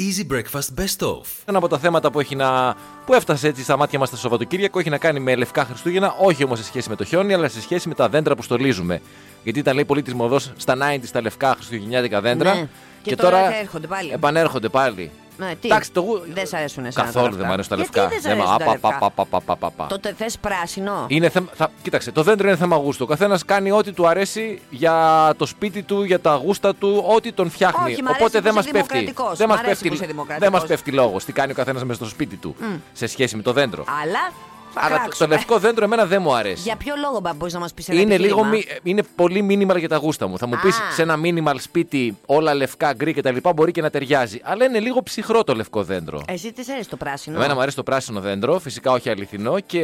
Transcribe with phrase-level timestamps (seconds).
[0.00, 1.20] Easy Breakfast Best Of.
[1.44, 2.74] Ένα από τα θέματα που, έχει να...
[3.06, 6.44] που έφτασε έτσι στα μάτια μας το Σαββατοκύριακο έχει να κάνει με λευκά Χριστούγεννα, όχι
[6.44, 9.00] όμως σε σχέση με το χιόνι, αλλά σε σχέση με τα δέντρα που στολίζουμε.
[9.42, 12.54] Γιατί ήταν λέει πολύ της μοδός στα 90 τα λευκά χριστουγεννιάτικα δέντρα.
[12.54, 12.68] Ναι.
[13.02, 14.10] Και τώρα έρχονται πάλι.
[14.12, 15.10] Επανέρχονται πάλι.
[15.40, 17.76] Ναι, τι, Εντάξει, το γου- δεν σ' αρέσουν εσένα Καθόλου τα δεν μου αρέσουν τα
[17.76, 18.10] Γιατί λευκά.
[18.10, 19.86] δεν σ' Δεν μ' αρέσουν τα απα- λευκά; πα- πα- πα- πα- πα- πα.
[19.86, 21.04] Τότε θες πράσινο.
[21.08, 23.04] Είναι θέμα, θα, κοίταξε, το δέντρο είναι θέμα γούστου.
[23.04, 24.94] Ο καθένας κάνει ό,τι του αρέσει για
[25.36, 27.92] το σπίτι του, για τα γούστα του, ό,τι τον φτιάχνει.
[27.92, 28.88] Όχι, μ' αρέσει Οπότε που δεν μας είσαι πέφτει.
[28.94, 29.36] δημοκρατικός.
[29.38, 30.50] Δεν Μ' μα αρέσει πέφτει, που είσαι δεν δημοκρατικός.
[30.52, 32.56] μας πέφτει λόγος τι κάνει ο καθένας μέσα στο σπίτι του
[32.92, 33.84] σε σχέση με το δέντρο.
[34.02, 34.18] Αλλά
[34.49, 35.28] θα Αλλά το, το κράξουμε.
[35.34, 36.62] λευκό δέντρο εμένα δεν μου αρέσει.
[36.62, 39.46] Για ποιο λόγο μπα, μπορείς να μας πεις ένα Είναι, λίγο, επιχείρημα; μη- είναι πολύ
[39.72, 40.38] minimal για τα γούστα μου.
[40.38, 40.92] Θα μου πεις Α.
[40.94, 43.36] σε ένα minimal σπίτι όλα λευκά, γκρι κτλ.
[43.54, 44.40] μπορεί και να ταιριάζει.
[44.42, 46.22] Αλλά είναι λίγο ψυχρό το λευκό δέντρο.
[46.28, 49.60] Εσύ τι σ' αρέσει το πράσινο; Εμένα μου αρέσει το πράσινο δέντρο, φυσικά όχι αληθινό
[49.60, 49.80] και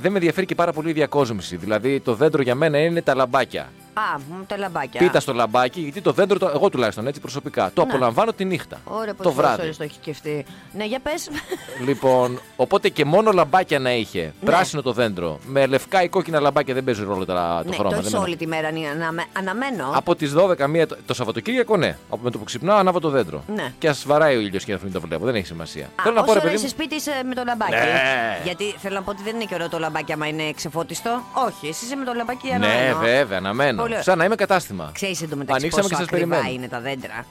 [0.00, 1.56] δεν με ενδιαφέρει και πάρα πολύ η διακόσμηση.
[1.56, 3.68] Δηλαδή το δέντρο για μένα είναι τα λαμπάκια.
[3.94, 5.00] Α, μ, τα λαμπάκια.
[5.00, 7.88] Πίτα στο λαμπάκι, γιατί το δέντρο, το, εγώ τουλάχιστον έτσι προσωπικά, το Ναι.
[7.92, 8.80] απολαμβάνω τη νύχτα.
[8.84, 9.62] Ωραία, το πόσες βράδυ.
[9.62, 10.44] ώρες το έχει σκεφτεί.
[10.72, 11.28] Ναι, για πες.
[11.84, 14.20] Λοιπόν, οπότε και μόνο λαμπάκια να είχε.
[14.40, 14.50] Ναι.
[14.50, 15.38] Πράσινο το δέντρο.
[15.46, 17.88] Με λευκά ή κόκκινα λαμπάκια δεν παίζει ρόλο τα, το ναι, χρώμα.
[17.90, 19.90] το δεν έχεις με- όλη τη μέρα ανη- αναμε- αναμένο.
[19.94, 21.96] Από τις 12 μία το, το Σαββατοκύριακο, ναι.
[22.10, 23.44] Από με το που ξυπνάω, ανάβω το δέντρο.
[23.54, 23.72] Ναι.
[23.78, 25.24] Και ας βαράει ο ήλιος και να μην το βλέπω.
[25.24, 25.84] Δεν έχει σημασία.
[25.84, 26.82] Α, Θέλω να πω, όσο ρε ώρα παιδί είσαι μου.
[26.82, 27.70] σπίτι είσαι με το λαμπάκι.
[27.72, 28.40] Ναι.
[28.44, 31.20] Γιατί θέλω να πω ότι δεν είναι και ωραίο το λαμπάκι άμα είναι ξεφώτιστο.
[31.46, 32.98] Όχι, εσύ είσαι με το λαμπάκι Ναι, αναμένο.
[32.98, 33.81] βέβαια, αναμένω.
[33.82, 34.02] Πολύ ωραία.
[34.02, 34.90] Σαν να είμαι κατάστημα.
[34.94, 36.54] Ξέρεις εντωμεταξύ Ανοίξαμε πόσο και σας ακριβά περιμένω.
[36.56, 37.24] είναι τα δέντρα.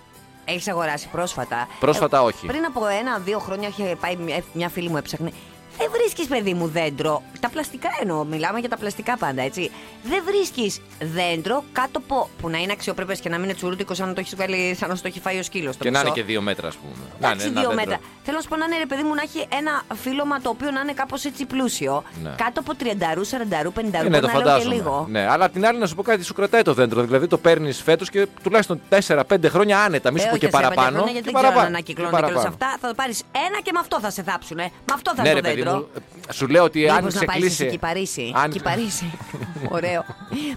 [0.45, 1.67] Έχεις αγοράσει πρόσφατα.
[1.80, 2.45] Πρόσφατα Ε, όχι.
[2.45, 5.31] Πριν από ένα-δύο χρόνια είχε πάει μια- μια φίλη μου έψαχνε.
[5.77, 7.23] Δεν βρίσκεις, παιδί μου, δέντρο.
[7.39, 8.23] Τα πλαστικά εννοώ.
[8.23, 9.72] Μιλάμε για τα πλαστικά πάντα, έτσι.
[10.03, 12.30] Δεν βρίσκεις δέντρο κάτω από.
[12.41, 14.89] που να είναι αξιοπρεπέ και να μην είναι τσουρούτικο σαν να το έχει βγάλει, σαν
[14.89, 15.75] να στο έχει φάει ο σκύλος.
[15.77, 16.94] Και να είναι και δύο μέτρα, ας πούμε.
[17.19, 17.92] Να Εντάξει, είναι ένα δύο δέντρο.
[17.92, 18.08] μέτρα.
[18.23, 20.72] Θέλω να σου πω να είναι ρε παιδί μου να έχει ένα φύλλωμα το οποίο
[20.72, 22.03] να είναι κάπως έτσι πλούσιο.
[22.23, 22.30] Ναι.
[22.30, 24.73] Κάτω από 30, 40, 50, Ε, ναι, το να λέω και φαντάζομαι.
[24.75, 25.05] λίγο.
[25.09, 27.02] Ναι, αλλά απ' την άλλη να σου πω κάτι, σου κρατάει το δέντρο.
[27.02, 30.11] Δηλαδή το παίρνεις φέτος και τουλάχιστον 4-5 χρόνια άνετα.
[30.11, 30.97] Μη σου Ε, πω όχι και τέσσερα, πέντε παραπάνω.
[31.03, 32.67] χρόνια, γιατί και δεν ξέρω παραπάνω, να και ανακυκλώνονται και όλα παραπάνω.
[32.80, 32.88] αυτά.
[32.88, 34.64] Θα πάρεις ένα και με αυτό θα σε θάψουνε.
[34.88, 35.61] Με αυτό θα Ναι, είναι ρε το παιδί δέντρο.
[35.66, 35.88] Μου,
[36.30, 37.66] ε, σου λέω ότι αν Μήπως σε να πάρεις κλείσει.
[37.66, 38.34] εκεί Παρίσι.
[38.36, 39.12] αν- Εκεί Παρίσι.
[39.76, 40.06] Ωραίο.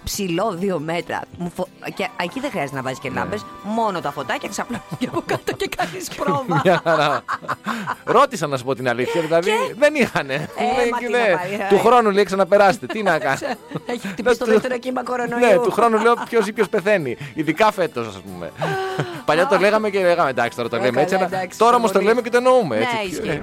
[0.04, 1.20] Ψηλό δύο μέτρα.
[1.38, 3.44] Μου φο- Και εκεί δεν χρειάζεται να βάζεις και λάμπες.
[3.62, 6.60] Μόνο τα φωτάκια ξαπλώνεις και από κάτω και κάνεις πρόβα.
[6.64, 7.22] Μια χαρά.
[8.04, 9.20] Ρώτησα να σου πω την αλήθεια.
[9.20, 10.34] Δηλαδή δεν είχανε.
[10.76, 11.66] Λέει, μα και τι λέει, να πάρει, ε.
[11.68, 12.86] Του χρόνου λέει ξαναπεράσετε.
[12.86, 13.38] Τι να κάνω.
[13.86, 15.46] Έχει χτυπήσει το του- δεύτερο κύμα κορονοϊού.
[15.46, 17.16] Ναι, του χρόνου λέω ποιος ή ποιος πεθαίνει.
[17.34, 18.52] Ειδικά φέτος, ας πούμε.
[19.24, 21.14] Παλιά το λέγαμε και λέγαμε εντάξει, τώρα το Ε, λέμε έτσι.
[21.14, 22.08] καλά, αλλά εντάξει, Τώρα όμως το πολύ.
[22.10, 22.76] λέμε και το εννοούμε.
[22.76, 23.06] Ναι, έτσι.
[23.22, 23.42] ισχύει.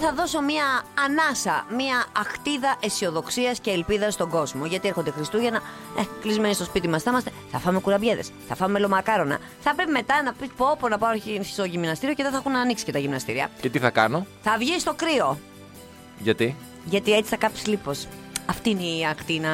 [0.00, 0.64] Θα δώσω μία
[1.04, 4.66] ανάσα, μία αχτίδα αισιοδοξίας και ελπίδας στον κόσμο.
[4.66, 5.60] Γιατί έρχονται Χριστούγεννα,
[5.98, 9.38] ε, κλεισμένοι στο σπίτι μας θα είμαστε, θα φάμε κουραμπιέδες, θα φάμε λομακάρονα.
[9.60, 11.10] Θα πρέπει μετά να πεις πω, πω να πάω
[11.42, 13.50] στο γυμναστήριο και δεν θα έχουν ανοίξει και τα γυμναστήρια.
[13.60, 15.38] Και τι θα κάνω, Θα βγεις στο κρύο.
[16.18, 18.06] γιατί; Γιατί έτσι θα κάψεις λίπος.
[18.48, 19.48] Αυτή είναι η ακτίνα.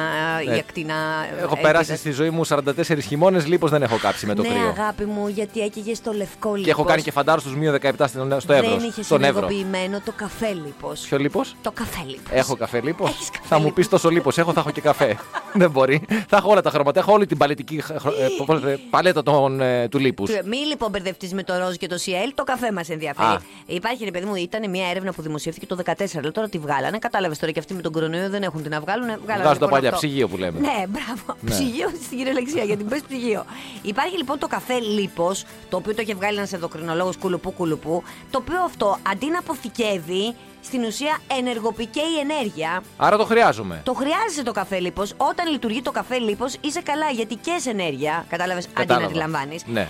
[0.45, 0.55] Ναι.
[0.55, 0.93] Η ακτίνα
[1.31, 1.61] Έχω ελπίδα.
[1.61, 4.67] περάσει στη ζωή μου 44 χειμώνες, λίπος δεν έχω κάψει με το ναι, κρύο.
[4.77, 6.63] αγάπη μου, γιατί έκαιγες στο λευκό λίπος.
[6.63, 8.69] Και έχω κάνει και φαντάρο στους μείον 17 στην- στο Εύρο.
[8.77, 9.47] Δεν είχες Στον Εύρο.
[9.47, 10.99] συνεργοποιημένο το καφέ λίπος.
[10.99, 12.31] Ποιο λίπος; Το καφέ λίπος.
[12.31, 13.75] Έχω καφέ λίπος; Έχεις καφέ Θα μου λίπος.
[13.77, 15.17] πεις τόσο λίπος έχω, θα έχω και καφέ.
[15.61, 16.05] Δεν μπορεί.
[16.27, 16.99] Θα έχω όλα τα χρώματα.
[16.99, 20.29] Έχω όλη την παλετική χ- χ- ε, πώς λέτε, παλέτα των, ε, του λίπους.
[20.31, 23.27] Του- Μη λοιπόν μπερδευτείς με το ροζ και το CL, το καφέ μας ενδιαφέρει.
[23.27, 23.41] Α.
[23.65, 26.19] Υπάρχει, ρε παιδί μου, ήταν μια έρευνα που δημοσιεύθηκε το 2014.
[26.19, 26.97] Αλλά τώρα τη βγάλανε.
[26.97, 29.05] Κατάλαβες τώρα και αυτοί με τον κορονοϊό δεν έχουν τι να βγάλουν.
[29.05, 29.99] Βγάλανε Βγάζουν τα λοιπόν παλιά, αυτό.
[30.07, 30.59] ψυγείο που λέμε.
[30.59, 31.37] Ναι, μπράβο.
[31.41, 31.49] Ναι.
[31.49, 33.45] Ψυγείο στην κυριολεξία, γιατί πες ψυγείο.
[33.81, 38.37] Υπάρχει λοιπόν το καφέ λίπος, το οποίο το είχε βγάλει ένας ενδοκρινολόγος κουλουπού κουλουπού, το
[38.37, 42.83] οποίο αυτό αντί να αποθηκεύει, στην ουσία ενεργοποιεί και η ενέργεια.
[42.97, 43.81] Άρα το χρειάζομαι.
[43.85, 45.13] Το χρειάζεσαι το καφέ λίπος.
[45.17, 48.25] Όταν λειτουργεί το καφέ λίπος είσαι καλά γιατί και ενέργεια.
[48.29, 49.07] Κατάλαβες αντί να Κατάλαβα.
[49.11, 49.59] τη λαμβάνει.
[49.65, 49.81] Ναι.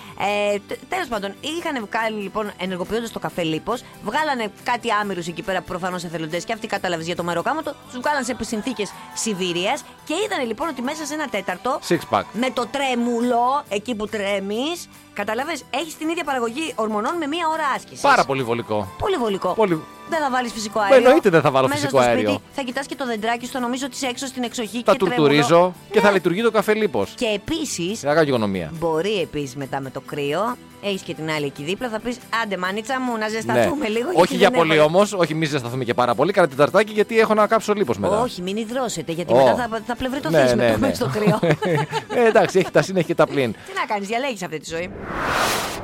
[0.52, 0.58] Ε,
[0.90, 6.04] Τέλος πάντων, είχαν βγάλει λοιπόν ενεργοποιώντας το καφέ λίπος, βγάλανε κάτι άμυρους εκεί πέρα προφανώς
[6.04, 10.68] εθελοντές και αυτοί κατάλαβες για το μεροκάματο, τους βγάλανε σε συνθήκες Σιβηρία και είδαν λοιπόν
[10.68, 11.80] ότι μέσα σε ένα τέταρτο.
[11.88, 12.24] Six pack.
[12.34, 17.64] Με το τρέμουλο, εκεί που τρέμεις, κατάλαβες, έχεις την ίδια παραγωγή ορμονών με μία ώρα
[17.76, 18.02] άσκησης.
[18.02, 18.88] Πάρα πολύ βολικό.
[18.98, 19.54] Πολύ βολικό.
[19.54, 20.98] Πολύ- Δεν θα βάλεις φυσικό Μα αέριο.
[21.06, 22.30] εννοείται δεν θα βάλω Μέσα φυσικό στο αέριο.
[22.30, 24.98] Σπίτι, θα κοιτάς και το δεντράκι στο νομίζω ότι είσαι έξω στην εξοχή Τα και
[24.98, 25.74] τουρτουρίζω τρέμουλο.
[25.92, 26.14] και θα Ναι.
[26.14, 27.14] λειτουργεί το καφέ λίπος.
[27.16, 28.72] Και επίσης, Θα κάνω και οικονομία.
[28.80, 32.58] μπορεί επίσης μετά με το κρύο, έχεις και την άλλη εκεί δίπλα, θα πεις Άντε,
[32.58, 33.98] μάνιτσα μου, να ζεσταθούμε λίγο.
[33.98, 34.22] γιατί Ναι.
[34.22, 36.32] Όχι για δεν πολύ έχω- όμως, όχι μη ζεσταθούμε και πάρα πολύ.
[36.32, 38.20] Κάνα τεταρτάκι γιατί έχω να κάψω λίπος μετά.
[38.22, 39.36] Όχι, μην υδρώσετε, γιατί Ω.
[39.36, 40.88] μετά θα, θα πλευρετωθείς Ναι, με ναι, το ναι.
[40.88, 41.40] μέσα στο κρύο.
[42.24, 43.52] ε, εντάξει, έχει τα συν, έχει και τα πλην.
[43.52, 44.92] Τι να κάνεις, διαλέγεις αυτή τη ζωή.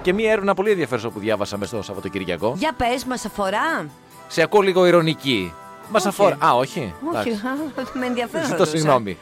[0.01, 2.53] Και μία έρευνα πολύ ενδιαφέρουσα που διάβασα μες στο Σαββατοκυριακό.
[2.57, 3.85] Για πες, μας αφορά.
[4.27, 5.53] Σε ακούω λίγο ηρωνική.
[5.91, 6.09] Μας Όχι.
[6.09, 6.37] αφορά.
[6.45, 6.93] Α, όχι.
[7.13, 7.41] Όχι, Εντάξει.
[7.93, 8.45] με ενδιαφέρον.
[8.45, 8.77] Ζητώ ρωτούσα.
[8.77, 9.17] συγγνώμη.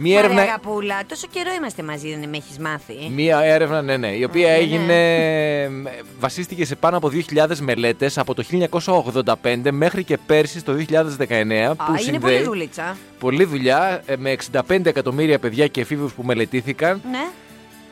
[0.00, 3.10] Μία Μαρία έρευνα, Αγαπούλα, τόσο καιρό είμαστε μαζί, δεν με έχεις μάθει.
[3.14, 4.58] μία έρευνα, ναι, ναι, η οποία Ναι, ναι.
[4.58, 5.16] έγινε,
[5.62, 5.70] ε,
[6.18, 11.84] βασίστηκε σε πάνω από 2.000 μελέτες από το 1985 μέχρι και πέρσι το 2019 Α,
[11.84, 12.96] που είναι συνδέει πολύ δουλίτσα.
[13.18, 14.36] πολλή δουλειά ε, με
[14.68, 17.26] 65 εκατομμύρια παιδιά και εφήβους που μελετήθηκαν Ναι.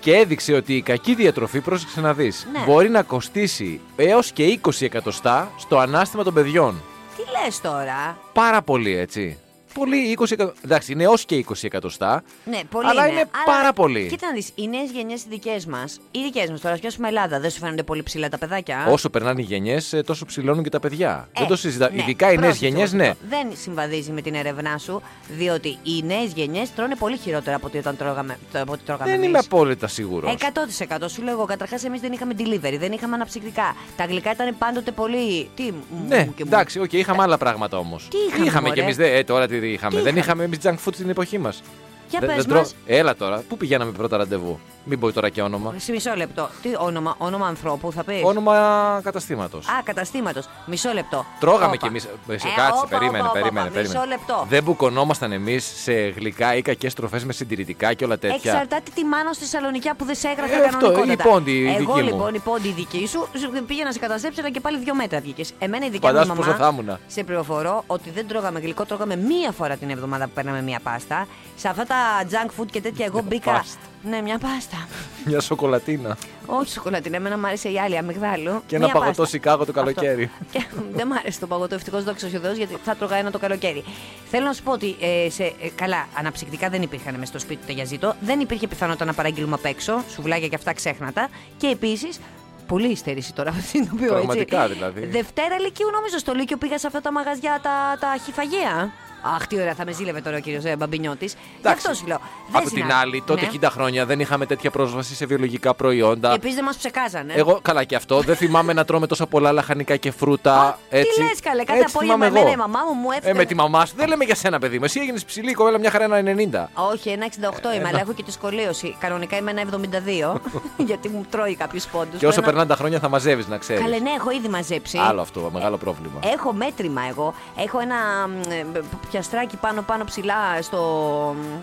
[0.01, 2.59] Και έδειξε ότι η κακή διατροφή, πρόσεξε να δεις, Ναι.
[2.67, 6.83] μπορεί να κοστίσει έως και 20 εκατοστά στο ανάστημα των παιδιών.
[7.17, 9.39] Τι λες τώρα; Πάρα πολύ, έτσι.
[9.79, 10.61] Πολύ 20 εκατοστά.
[10.65, 12.23] Εντάξει, είναι έως και 20 εκατοστά.
[12.45, 13.13] Ναι, πολύ Αλλά είναι.
[13.21, 14.07] είναι πάρα πολύ.
[14.11, 17.09] Κοίτα να δεις, οι νέες γενιές οι δικές μας, οι δικές μας τώρα, ας πιάσουμε
[17.09, 18.87] Ελλάδα, δεν σου φαίνονται πολύ ψηλά τα παιδάκια.
[18.91, 21.29] Όσο περνάνε οι γενιές, τόσο ψηλώνουν και τα παιδιά.
[21.33, 21.89] Ε, Δεν το συζητάω.
[21.89, 23.09] ναι, Ειδικά οι νέες πρόσεξε γενιές, όμως ναι.
[23.09, 23.25] αυτό.
[23.29, 27.79] Δεν συμβαδίζει με την έρευνά σου, διότι οι νέες γενιές τρώνε πολύ χειρότερα από ό,τι
[27.79, 29.29] όταν τρώγαμε, το- από ό,τι τρώγαμε Δεν εμείς.
[29.29, 30.33] είμαι απόλυτα σίγουρος.
[30.33, 31.45] 100% σου λέω εγώ.
[31.45, 33.77] Καταρχάς, εμείς δεν είχαμε delivery, δεν είχαμε αναψυκτικά.
[33.97, 35.51] Τα γλυκά ήταν πάντοτε πολύ.
[35.55, 36.51] Τι μου Ναι, μου και μου.
[36.53, 38.09] εντάξει, οκ, είχαμε άλλα πράγματα όμως.
[38.11, 39.97] Τι είχαμε, κι μωρέ; εμείς, ε, τώρα τι είχαμε.
[39.97, 41.63] Τι δεν είχαμε; είχαμε εμείς junk food στην εποχή μας.
[42.11, 42.75] Για πες μας.
[42.87, 45.75] Έλα τώρα, πού πηγαίναμε πρώτα ραντεβού; Μην πω τώρα και όνομα.
[45.77, 46.49] Σε μισό λεπτό.
[46.63, 49.67] Τι όνομα, όνομα ανθρώπου θα πεις; Όνομα καταστήματος.
[49.69, 50.49] Α, καταστήματος.
[50.67, 51.25] Μισό λεπτό.
[51.41, 51.77] Τρώγαμε Όπα.
[51.77, 52.05] κι εμείς.
[52.05, 53.61] Ε, Κάτσε, όπα, περίμενε, όπα, περίμενε.
[53.61, 53.99] όπα, περίμενε.
[53.99, 54.47] Μισό λεπτό.
[54.49, 58.53] Δεν μπουκωνόμασταν εμείς σε γλυκά ή κακές τροφέ με συντηρητικά και όλα τέτοια.
[58.53, 61.29] Εξαρτάται τι μάνο στη Σαλονικιά που δεν σε έγραφε Ε, αυτό, κανονικότατα.
[61.29, 61.97] η πόντι, η Εγώ δική μου.
[62.09, 64.95] λοιπόν η πόντι η δική σου σου πήγα να σε καταστρέψει αλλά και πάλι δύο
[64.95, 65.53] μέτρα βγήκες.
[65.59, 66.47] Εμένα η δικιά μου Φαντάσου μαμά.
[66.53, 67.01] πόσο θα ήμουνα.
[67.07, 71.27] Σε πληροφορώ ότι δεν τρώγαμε γλυκό, τρώγαμε μία φορά την εβδομάδα που παίρναμε μία πάστα.
[71.57, 71.97] Σε αυτά τα
[72.31, 73.65] junk food και τέτοια εγώ μπήκα.
[74.07, 74.17] Πάστα.
[74.17, 74.89] Ναι, μια πάστα.
[75.29, 76.17] Μια σοκολατίνα.
[76.47, 78.63] Όχι σοκολατίνα, εμένα μου άρεσε η άλλη αμυγδάλου.
[78.67, 79.27] Και ένα Μία παγωτό πάστα.
[79.27, 79.73] Σικάγο το Αυτό.
[79.73, 80.31] καλοκαίρι.
[80.53, 80.65] Και
[80.95, 83.85] δεν μου άρεσε το παγωτό, ευτυχώς δόξα ο Θεός, γιατί θα τρώγα ένα το καλοκαίρι.
[84.31, 87.67] Θέλω να σου πω ότι ε, σε, ε, καλά, αναψυκτικά δεν υπήρχαν μέσα στο σπίτι
[87.67, 88.15] του για ζήτο.
[88.21, 90.03] Δεν υπήρχε πιθανότητα να παραγγείλουμε απ' έξω.
[90.11, 91.29] Σουβλάκια και αυτά ξέχνατα.
[91.57, 92.19] Και επίσης.
[92.67, 94.75] Πολύ υστέρηση τώρα, αυτό είναι το οποίο Πραγματικά, έτσι.
[94.75, 95.07] δηλαδή.
[95.07, 98.93] Δευτέρα Λυκείου, νομίζω στο Λύκειο πήγα σε αυτά τα μαγαζιά, τα, τα χυφαγεία.
[99.35, 101.33] Αχ, τι ωραία, θα με ζήλευε τώρα ο κύριος Μπαμπινιώτης.
[101.33, 101.87] Γι' Εντάξει.
[101.87, 102.21] αυτό σου λέω.
[102.51, 103.47] Δεν Από την συνα- άλλη, τότε Ναι.
[103.47, 106.33] 60 χρόνια δεν είχαμε τέτοια πρόσβαση σε βιολογικά προϊόντα.
[106.33, 107.33] Επίσης δεν μας ψεκάζανε.
[107.37, 108.21] Εγώ, καλά και αυτό.
[108.21, 110.55] Δεν θυμάμαι να τρώμε τόσα πολλά λαχανικά και φρούτα.
[110.61, 111.11] Α, έτσι.
[111.21, 112.53] Τι λες, καλέ, κάθε Έτσι απόγευμα θυμάμαι εμένα εγώ.
[112.53, 113.35] η μαμά μου μου Ε, έφερε.
[113.35, 113.95] με τη μαμά σου.
[113.97, 114.85] Δεν λέμε για σένα, παιδί μου.
[114.85, 116.71] Εσύ έγινες ψηλή, η κοπέλα μια χαρά ένα 90.
[116.93, 118.97] Όχι, ένα 68 είμαι, αλλά έχω και τη σκολίωση.
[119.01, 120.41] Κανονικά είμαι ένα 72,
[120.89, 122.19] γιατί μου τρώει κάποιους πόντους.
[122.19, 123.83] Και όσο περνάνε τα χρόνια θα μαζεύεις, να ξέρεις.
[123.83, 124.99] Καλέ, ναι, έχω ήδη μαζέψει.
[124.99, 126.21] Άλλο αυτό, μεγάλο πρόβλημα.
[126.33, 127.35] Έχω μέτρημα εγώ.
[127.57, 127.97] Έχω ένα
[128.29, 128.67] μ, ε,
[129.17, 130.81] πιαστράκι πάνω πάνω ψηλά στο.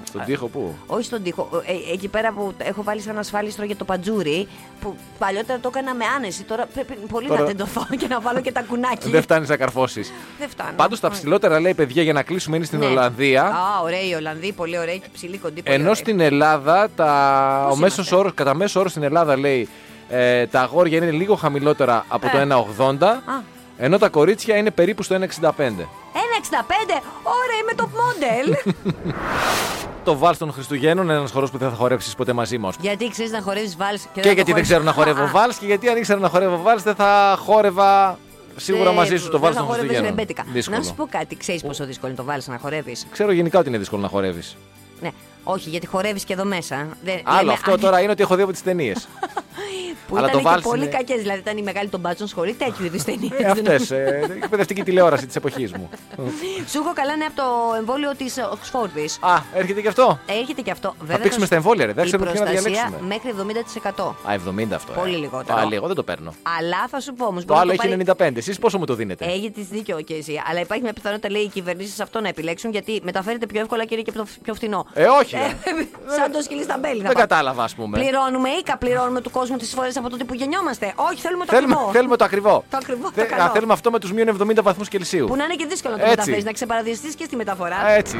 [0.03, 1.49] Στον τοίχο πού; Όχι στον τοίχο.
[1.65, 4.47] Ε, εκεί πέρα που έχω βάλει σαν ασφάλιστρο για το παντζούρι.
[4.81, 6.43] Που παλιότερα το έκανα με άνεση.
[6.43, 9.09] Τώρα πρέπει πολύ Τώρα- να τεντωθώ και να βάλω και τα κουνάκι.
[9.09, 10.11] Δεν φτάνεις να καρφώσεις.
[10.39, 10.71] Δεν φτάνω.
[10.75, 12.85] Πάντως τα ψηλότερα λέει παιδιά για να κλείσουμε είναι στην Ναι.
[12.85, 13.43] Ολλανδία.
[13.43, 15.61] Α, ωραία η Ολλανδοί, πολύ ωραία και ψηλή κοντή.
[15.61, 15.95] πολύ Ενώ ωραία.
[15.95, 17.63] στην Ελλάδα, τα...
[17.67, 19.67] Πώς ο μέσος είμαστε; όρος, κατά μέσο όρο στην Ελλάδα λέει
[20.09, 22.29] ε, τα αγόρια είναι λίγο χαμηλότερα από Ε.
[22.29, 22.37] το
[22.77, 23.51] 1,80 Α.
[23.77, 25.19] ενώ τα κορίτσια είναι περίπου στο 1,65.
[25.19, 25.25] 1,65!
[27.23, 28.73] Ωραία, είμαι top model!
[30.03, 32.75] Το βάλ των Χριστουγέννων είναι ένας χορός που δεν θα χορέψεις ποτέ μαζί μας.
[32.79, 35.89] γιατί ξέρεις να χορεύεις βάλ και, Και γιατί δεν ξέρω να χορεύω βάλ και γιατί
[35.89, 38.17] αν ήξερα να χορεύω βάλ δεν θα χόρευα
[38.55, 40.05] σίγουρα μαζί σου το βάλ των Χριστουγέννων.
[40.05, 40.45] ρεμπέτικα.
[40.53, 40.77] Δύσκολο.
[40.77, 43.69] Να σου πω κάτι, ξέρεις πόσο δύσκολο είναι το βάλ να χορεύεις; Ξέρω γενικά ότι
[43.69, 44.57] είναι δύσκολο να χορεύεις.
[45.01, 45.09] Ναι,
[45.43, 46.87] όχι, γιατί χορεύεις και εδώ μέσα.
[47.03, 49.07] Δεν, Άλλο λέμε, αυτό αν- τώρα είναι ότι έχω δει από τις ταινίες.
[50.07, 51.21] Που αλλά ήταν το και Vals πολύ είναι- κακές.
[51.21, 53.31] Δηλαδή ήταν η μεγάλη των μπάτσων σχολή, τέτοιου είδους ταινίες.
[53.39, 53.91] ε, Αυτές.
[54.41, 55.89] εκπαιδευτική τηλεόραση της εποχής μου.
[56.71, 59.17] Σου έχω καλά ναι από το εμβόλιο της Οξφόρδης.
[59.21, 60.95] Α, έρχεται και αυτό; Έρχεται και αυτό.
[60.99, 61.93] Βέβαια, πήξουμε σου- στα εμβόλια, ρε.
[61.93, 63.07] Δεν η ξέρουμε ποιο να προστασία διαλέξουμε.
[63.07, 64.15] μέχρι 70%.
[64.23, 64.91] Α, 70 αυτό.
[64.91, 64.95] ε.
[64.99, 65.57] Πολύ λιγότερο.
[65.59, 66.33] Α, λίγο, δεν το παίρνω.
[66.59, 67.45] Αλλά θα σου πω όμως.
[67.45, 67.87] Το άλλο έχει
[68.17, 68.37] 95.
[68.37, 70.41] Εσείς πόσο μου το δίνετε; Έχει τη δίκιο και εσύ.
[70.49, 73.93] Αλλά υπάρχει μια πιθανότητα, λέει, οι κυβερνήσεις αυτό να επιλέξουν γιατί μεταφέρεται πιο εύκολα και
[73.93, 74.85] είναι και πιο- πιο φθηνό.
[74.93, 75.32] Ε, όχι.
[75.33, 75.57] Ρε.
[76.17, 77.01] Σαν το σκυλί στα μπέλη.
[77.01, 77.21] θα Δεν πάω.
[77.21, 77.97] κατάλαβα, ας πούμε.
[77.99, 80.93] Πληρώνουμε ή καπληρώνουμε του κόσμου τις φορές από τότε που γεννιόμαστε.
[80.95, 81.91] Όχι, θέλουμε το Θέλουμε, ακριβό.
[81.91, 82.63] θέλουμε το ακριβό.
[82.69, 83.43] Το ακριβό, το Θε- καλό.
[83.43, 85.25] α, θέλουμε αυτό με τους μείον 70 βαθμούς Κελσίου.
[85.27, 86.15] Που να είναι και δύσκολο να το Έτσι.
[86.17, 87.89] μεταφέρεις, να ξεπαραδιαστεί και στη μεταφορά.
[87.89, 88.19] Έτσι.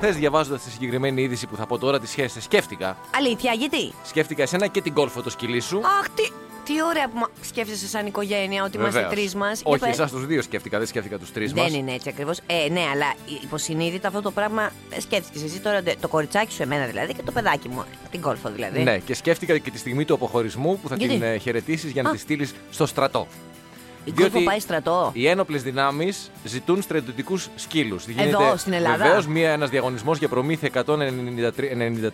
[0.00, 2.96] Θες διαβάζοντας τη συγκεκριμένη είδηση που θα πω τώρα τη σχέση, σκέφτηκα.
[3.16, 5.80] Αλήθεια, γιατί; Σκέφτηκα εσένα και την κόλφο το σκυλί σου.
[6.00, 6.30] Αχ, τι,
[6.64, 9.14] τι ωραία που μα- σκέφτεσαι σαν οικογένεια ότι είμαστε Βεβαίως.
[9.20, 9.60] τρεις μας.
[9.64, 11.70] Όχι, εσάς τους δύο σκέφτηκα, δεν σκέφτηκα τους τρεις μας.
[11.70, 12.38] Δεν είναι έτσι ακριβώς.
[12.46, 16.62] Ε, ναι, αλλά υποσυνείδητα αυτό το πράγμα ε, σκέφτηκες εσύ τώρα ντε- το κοριτσάκι σου,
[16.62, 17.84] εμένα δηλαδή, και το παιδάκι μου.
[18.10, 18.82] Την κόλφο δηλαδή.
[18.82, 22.08] Ναι, και σκέφτηκα και τη στιγμή του αποχωρισμού που θα Γιατί; την χαιρετήσεις για να
[22.08, 22.12] Α.
[22.12, 23.26] τη στείλεις στο στρατό.
[24.04, 25.10] Η διότι- κόλφο πάει στρατό.
[25.14, 28.04] Οι ένοπλες δυνάμεις ζητούν στρατιωτικούς σκύλους.
[28.16, 32.12] Εδώ, στην Ελλάδα; Βεβαίως, ένας διαγωνισμός για προμήθεια 193,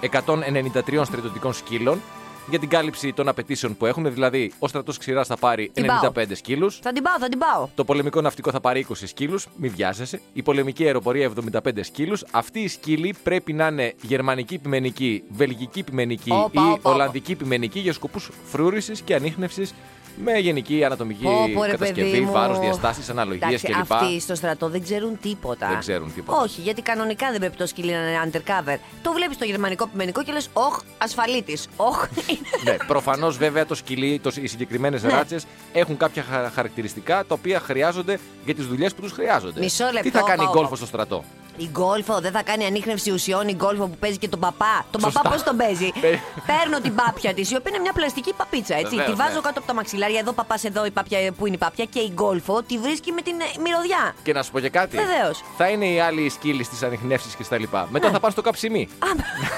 [0.00, 2.00] 193 στρατιωτικών σκύλων
[2.48, 4.12] για την κάλυψη των απαιτήσεων που έχουν.
[4.12, 6.78] Δηλαδή, ο στρατός ξηράς θα πάρει Την 95 σκύλους.
[6.82, 7.68] Θα την πάω, θα την πάω.
[7.74, 10.20] Το πολεμικό ναυτικό θα πάρει 20 σκύλους, μη βιάζεσαι.
[10.32, 12.24] Η πολεμική αεροπορία 75 σκύλους.
[12.30, 16.90] Αυτή η σκύλη πρέπει να είναι γερμανική πειμενική, βελγική πειμενική Όπα, ή όπα, όπα.
[16.90, 19.74] ολλανδική πειμενική για σκοπούς φρούρησης και ανείχνευσης
[20.16, 22.32] με γενική ανατομική Πω, πω, ρε, κατασκευή, παιδί μου.
[22.32, 23.92] βάρος, διαστάσεις, αναλογίες Εντάξει, κλπ.
[23.92, 25.68] Αυτοί στο στρατό δεν ξέρουν τίποτα.
[25.68, 26.38] Δεν ξέρουν τίποτα.
[26.42, 28.76] Όχι, γιατί κανονικά δεν πρέπει το σκυλί να είναι undercover.
[29.02, 31.68] Το βλέπεις το γερμανικό πειμενικό και λες, Όχ, ασφαλίτης.
[31.76, 32.06] Όχ.
[32.64, 35.08] ναι, προφανώς βέβαια το σκυλί, το, οι συγκεκριμένες Ναι.
[35.12, 39.60] ράτσες έχουν κάποια χα- χαρακτηριστικά τα οποία χρειάζονται για τις δουλειές που τους χρειάζονται.
[39.60, 40.76] Μισό λεπτό, Τι θα κάνει όπα, γκολφο όπα.
[40.76, 41.24] στο στρατό;
[41.56, 44.84] Η γκολφο δεν θα κάνει ανείχνευση ουσιών η γκολφο που παίζει και τον παπά.
[44.90, 45.20] Τον Σωστά.
[45.20, 48.74] παπά πώς τον παίζει; Παι- Παίρνω την πάπια της, η οποία είναι μια πλαστική παπίτσα,
[48.74, 48.96] έτσι.
[48.96, 49.40] Βεβαίως, τη βάζω ναι.
[49.40, 52.10] κάτω από τα μαξιλάρια, εδώ παπάς εδώ, η πάπια, που είναι η πάπια και η
[52.14, 54.14] γκολφο τη βρίσκει με την ε, μυρωδιά.
[54.22, 54.96] Και να σου πω και κάτι.
[54.96, 55.42] Βεβαίως.
[55.56, 57.88] Θα είναι οι άλλοι σκύλοι στις ανιχνεύσει και στα λοιπά.
[57.90, 58.12] Μετά Ναι.
[58.12, 58.88] θα πάνε στο καψιμί.
[58.98, 59.06] Α,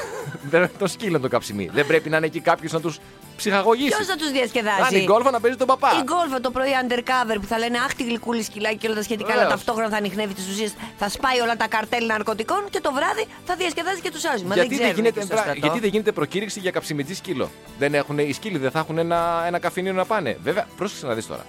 [0.51, 1.71] Δεν το σκύλο το καψιμί.
[1.73, 2.99] Δεν πρέπει να είναι εκεί κάποιος να τους
[3.37, 3.95] ψυχαγωγήσεις.
[3.97, 4.97] Ποιος θα τους Αν διασκεδάσει.
[4.99, 5.91] η γκολφα να παίζει τον παπά.
[6.01, 9.03] Η γκολφο το πρωί undercover που θα λένε Αχ, τη γλυκούλη σκυλάκι και όλα τα
[9.03, 9.55] σχετικά, αλλά Βεβαίως.
[9.55, 13.55] ταυτόχρονα θα ανοιχνεύει τις ουσίες, θα σπάει όλα τα καρτέλ ναρκωτικών και το βράδυ θα
[13.55, 14.43] διασκεδάζει και τους άλλου.
[14.43, 15.59] Μα δεν γιατί, δεν ξέρουν γίνεται, εκεί στο μπρα- στρατό.
[15.61, 19.43] γιατί δεν γίνεται προκήρυξη για καψιμιτζή σκύλο; Δεν έχουν, οι σκύλοι δεν θα έχουν ένα,
[19.47, 20.37] ένα καφενείο να πάνε.
[20.43, 21.45] Βέβαια, πρόσεξε να δεις τώρα.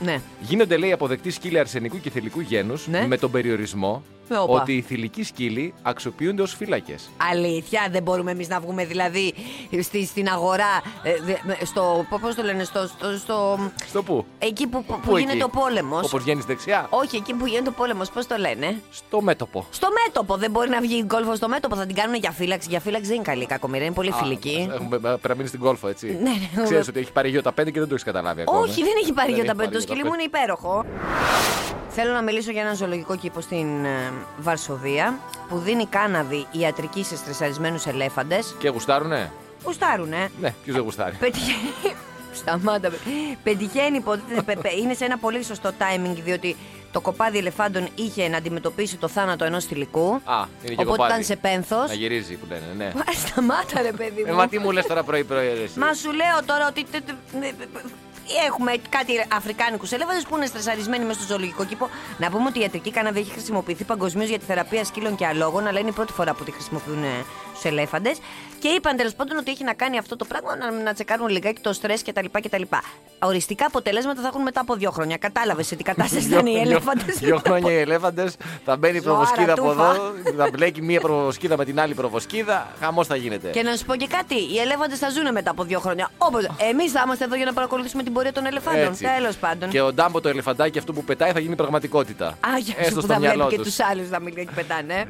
[0.00, 0.20] Ναι.
[0.40, 3.06] Γίνονται, λέει, αποδεκτοί σκύλοι αρσενικού και θηλυκού γένους Ναι.
[3.06, 4.60] με τον περιορισμό Ε, όπα.
[4.60, 7.10] ότι οι θηλυκοί σκύλοι αξιοποιούνται ως φύλακες.
[7.30, 9.34] Αλήθεια, δεν μπορούμε εμείς να βγούμε δηλαδή
[9.82, 12.06] στη, στην αγορά, ε, δε- με- στο.
[12.20, 12.86] Πώς το λένε, στο.
[12.86, 16.04] στο, στο Στο πού; εκεί που, που, Πού γίνεται εκεί; ο πόλεμος.
[16.06, 19.66] Όπω βγαίνεις δεξιά; Όχι, εκεί που γίνεται ο πόλεμος, πώς το λένε; Στο μέτωπο.
[19.70, 20.36] Στο μέτωπο.
[20.36, 22.68] Δεν μπορεί να βγει η γκολφο στο μέτωπο, θα την κάνουν για φύλαξη.
[22.70, 24.68] Για φύλαξη δεν είναι καλή η κακομοίρα, είναι πολύ φιλική.
[24.70, 26.06] Α, Έχουμε, πρέπει να μείνεις στην κόλφο, έτσι.
[26.22, 26.62] Ναι, ναι.
[26.64, 28.58] Ξέρεις ότι έχει πάρει γιο τα πέντε και δεν το έχεις καταλάβει ακόμα.
[28.58, 29.78] Όχι, δεν έχει πάρει Δεν για τα έχει πέντε.
[29.78, 30.84] Το πάρει σκυλί μου είναι υπέροχο.
[32.00, 37.16] Θέλω να μιλήσω για ένα ζωολογικό κήπο στην ε, Βαρσοβία που δίνει κάναβη ιατρική σε
[37.16, 38.54] στρεσαρισμένου ελέφαντες.
[38.58, 39.32] Και γουστάρουνε;
[39.64, 40.30] Γουστάρουνε.
[40.40, 41.72] Ναι, ποιος δεν γουστάρει; Πετυχαίνει.
[42.34, 42.88] Σταμάτα.
[42.90, 42.98] παι-
[43.42, 44.42] Πετυχαίνει υποτίθεται.
[44.42, 46.56] πε- πε- Είναι σε ένα πολύ σωστό timing διότι
[46.92, 50.20] το κοπάδι ελεφάντων είχε να αντιμετωπίσει το θάνατο ενός θηλυκού.
[50.24, 51.10] Α, είναι και Οπότε κοπάδι.
[51.12, 51.88] ήταν σε πένθος.
[51.88, 52.92] Να γυρίζει που λένε, ναι.
[53.26, 54.36] Σταμάτα, ρε παιδί Ε, μου.
[54.36, 55.78] μα τι μου λες τώρα πρωί-πρωί, ρε, εσύ.
[55.78, 56.86] Μα σου λέω τώρα ότι.
[58.28, 61.88] Τε- τε- τε- Έχουμε κάτι Αφρικάνικους ελέφαντε που είναι στρεσαρισμένοι μέσα στο ζωολογικό κήπο.
[62.18, 65.66] Να πούμε ότι η ιατρική κάναβη έχει χρησιμοποιηθεί παγκοσμίως για τη θεραπεία σκύλων και αλόγων,
[65.66, 67.04] αλλά είναι η πρώτη φορά που τη χρησιμοποιούν
[67.58, 68.18] στου ελέφαντες.
[68.58, 71.60] Και είπαν τέλος πάντων ότι έχει να κάνει αυτό το πράγμα να, να τσεκάρουν λιγάκι
[71.60, 72.26] το στρες κτλ.
[72.42, 72.62] κτλ.
[73.18, 75.16] Οριστικά αποτελέσματα θα έχουν μετά από δύο χρόνια.
[75.16, 79.16] Κατάλαβες σε τι κατάσταση ήταν οι ελέφαντες; Δύο χρόνια οι ελέφαντες θα μπαίνει η Ζωάρα
[79.18, 79.90] προβοσκίδα από τούφα.
[79.90, 82.68] εδώ, θα μπλέκει μία προβοσκίδα με την άλλη προβοσκίδα.
[82.80, 83.48] Χαμός θα γίνεται.
[83.50, 86.10] Και να σου πω και κάτι, οι ελέφαντες θα ζουν μετά από δύο χρόνια.
[86.18, 88.80] Όπως εμείς θα είμαστε εδώ για να παρακολουθήσουμε την πορεία των ελεφάντων.
[88.82, 89.04] Έτσι.
[89.04, 89.68] Τέλος πάντων.
[89.68, 92.26] Και ο Ντάμπο το ελεφαντάκι αυτό που πετάει θα γίνει πραγματικότητα.
[92.26, 93.66] Α, για Έστω που στο θα βλέπει μυαλό και τους.
[93.66, 95.04] τους άλλους να μιλάει και πετάνε.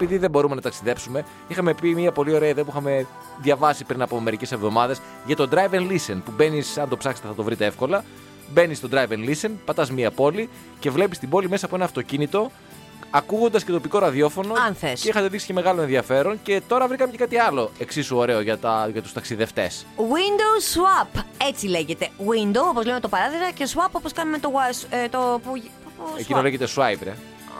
[0.00, 3.06] Επειδή δεν μπορούμε να ταξιδέψουμε, είχαμε πει μια πολύ ωραία ιδέα που είχαμε
[3.40, 6.20] διαβάσει πριν από μερικές εβδομάδες για το Drive and Listen.
[6.24, 8.04] Που μπαίνεις, αν το ψάξετε θα το βρείτε εύκολα.
[8.52, 11.84] Μπαίνεις στο Drive and Listen, πατάς μια πόλη και βλέπεις την πόλη μέσα από ένα
[11.84, 12.50] αυτοκίνητο,
[13.10, 14.54] ακούγοντας και τοπικό ραδιόφωνο.
[14.66, 15.00] Αν θες.
[15.00, 16.38] Και είχατε δείξει και μεγάλο ενδιαφέρον.
[16.42, 19.86] Και τώρα βρήκαμε και κάτι άλλο εξίσου ωραίο για, τα, για τους ταξιδευτές.
[19.96, 21.22] Window swap.
[21.48, 22.08] Έτσι λέγεται.
[22.18, 24.50] Window, όπως λέμε το παράδειγμα, και swap όπως κάνουμε το.
[24.54, 26.42] was- ε, το που, που- που- Εκείνο swap.
[26.42, 27.14] λέγεται swipe, ρε.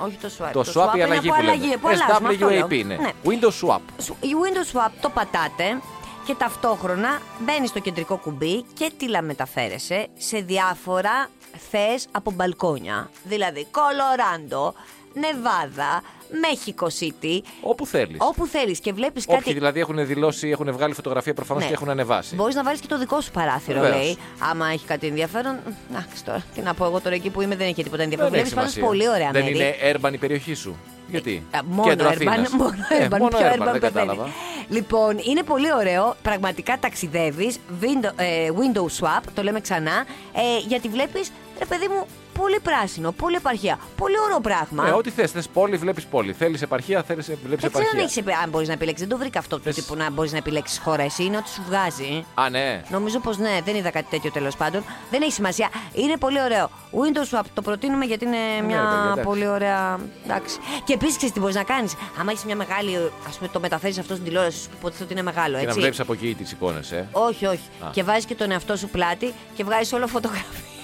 [0.04, 0.50] Όχι το swap.
[0.52, 1.52] Το, swap, η είναι αλλαγή από που λέμε.
[1.52, 2.66] αλλαγή, που αλλάζουμε, αυτό λέω.
[2.66, 2.96] SWAP είναι.
[2.96, 3.10] Ναι.
[3.24, 3.80] Windows swap.
[4.02, 5.80] Σου- Η Windows Swap το πατάτε
[6.26, 11.28] και ταυτόχρονα μπαίνει στο κεντρικό κουμπί και τηλαμεταφέρεσαι σε διάφορα
[11.70, 13.10] θες από μπαλκόνια.
[13.22, 14.74] Δηλαδή Κολοράντο,
[15.14, 16.02] Νεβάδα,
[16.40, 18.16] Μέχικο City, Όπου θέλεις.
[18.20, 19.52] όπου θέλεις και βλέπεις Όποιοι κάτι...
[19.52, 21.68] δηλαδή έχουν δηλώσει, έχουν βγάλει φωτογραφία προφανώς Ναι.
[21.68, 22.34] και έχουν ανεβάσει.
[22.34, 24.02] Μπορείς να βάλεις και το δικό σου παράθυρο, Βεβαίως.
[24.04, 24.16] λέει.
[24.38, 25.58] Άμα έχει κάτι ενδιαφέρον.
[25.90, 28.32] Εντάξει τώρα, τι να πω εγώ τώρα εκεί που είμαι, δεν έχει τίποτα ενδιαφέρον.
[28.32, 29.06] Δεν έχει Βλέπεις πάντως σημασία.
[29.06, 29.54] πολύ ωραία Δεν μέρη.
[29.56, 29.74] είναι
[30.10, 30.76] urban η περιοχή σου.
[31.10, 32.50] Γιατί; Α, Μόνο Κέντρο urban, Αθήνας.
[32.50, 33.80] μόνο Ε, urban, μόνο πιο urban, urban δεν πεθαίνει.
[33.80, 34.28] κατάλαβα.
[34.68, 36.16] Λοιπόν, είναι πολύ ωραίο.
[36.22, 37.58] Πραγματικά ταξιδεύεις.
[37.80, 40.04] Window, ε, window swap, το λέμε ξανά.
[40.32, 42.06] Ε, γιατί βλέπεις, ρε παιδί μου,
[42.40, 43.78] πολύ πράσινο, πολύ επαρχία.
[43.96, 44.82] Πολύ ωραίο πράγμα.
[44.84, 45.30] Ναι, ό,τι θες.
[45.30, 46.32] Θες πόλη, βλέπεις πόλη.
[46.32, 48.02] Θέλεις επαρχία, θέλεις βλέπεις δεν ξέρω αν, επαρχία.
[48.02, 49.06] έχεις, επι- αν μπορείς να επιλέξεις.
[49.06, 51.02] Δεν το βρήκα αυτό του Θες- τύπου να μπορείς να επιλέξεις χώρα.
[51.02, 52.24] Εσύ είναι ότι σου βγάζει.
[52.34, 52.82] Α, ναι.
[52.90, 54.84] Νομίζω πως ναι, δεν είδα κάτι τέτοιο τέλος πάντων.
[55.10, 55.68] Δεν έχει σημασία.
[55.92, 56.70] Είναι πολύ ωραίο.
[56.92, 59.24] Windows Swap το προτείνουμε γιατί είναι Ναι, μια ρε παιδιά, εντάξει.
[59.24, 59.98] πολύ ωραία.
[60.24, 60.56] Εντάξει.
[60.84, 61.94] Και επίσης ξέρεις τι μπορείς να κάνεις.
[62.20, 62.96] Άμα έχεις μια μεγάλη.
[62.96, 65.68] Α πούμε το μεταφέρει αυτό στην τηλεόραση σου που υποτίθεται ότι είναι μεγάλο, Και να
[65.68, 65.80] έτσι.
[65.80, 67.08] βλέπεις από εκεί τις εικόνες, ε.
[67.12, 67.68] Όχι, όχι.
[67.86, 67.88] Α.
[67.92, 70.76] Και βάζεις και τον εαυτό σου πλάτη και βγάζεις όλο φωτογραφίε.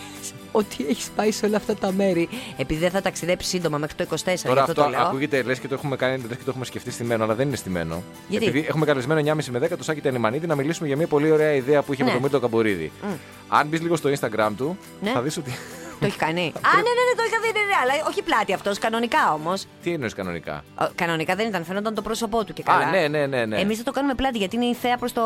[0.57, 2.29] Ότι έχεις πάει σε όλα αυτά τα μέρη.
[2.57, 5.01] Επειδή δεν θα ταξιδέψεις σύντομα μέχρι το 24, Τώρα γι' αυτό αυτό το λέω.
[5.07, 7.57] ακούγεται λες και το έχουμε κάνει, λες και το έχουμε σκεφτεί στημένο, αλλά δεν είναι
[7.57, 8.03] στημένο.
[8.29, 11.31] Γιατί; Επειδή έχουμε καλεσμένο 9.30 με 10 το Σάκη Τενιμανίδη να μιλήσουμε για μια πολύ
[11.31, 12.15] ωραία ιδέα που είχε με Ναι.
[12.15, 12.93] τον Μίλτο Καμπορίδη.
[13.49, 15.11] Αν μπεις λίγο στο Instagram του, Ναι.
[15.11, 15.51] θα δεις ότι.
[16.01, 16.41] Το έχει κάνει.
[16.57, 19.67] Α, ναι, ναι, ναι, το είχα δει, ναι, ναι, αλλά όχι πλάτη αυτός, κανονικά όμως.
[19.83, 22.91] Τι εννοείς κανονικά; Κανονικά δεν ήταν, φαίνονταν το πρόσωπό του και Α, καλά.
[22.91, 23.45] ναι, ναι, ναι.
[23.45, 23.61] ναι.
[23.61, 25.23] Εμείς θα το κάνουμε πλάτη γιατί είναι η θέα προς το.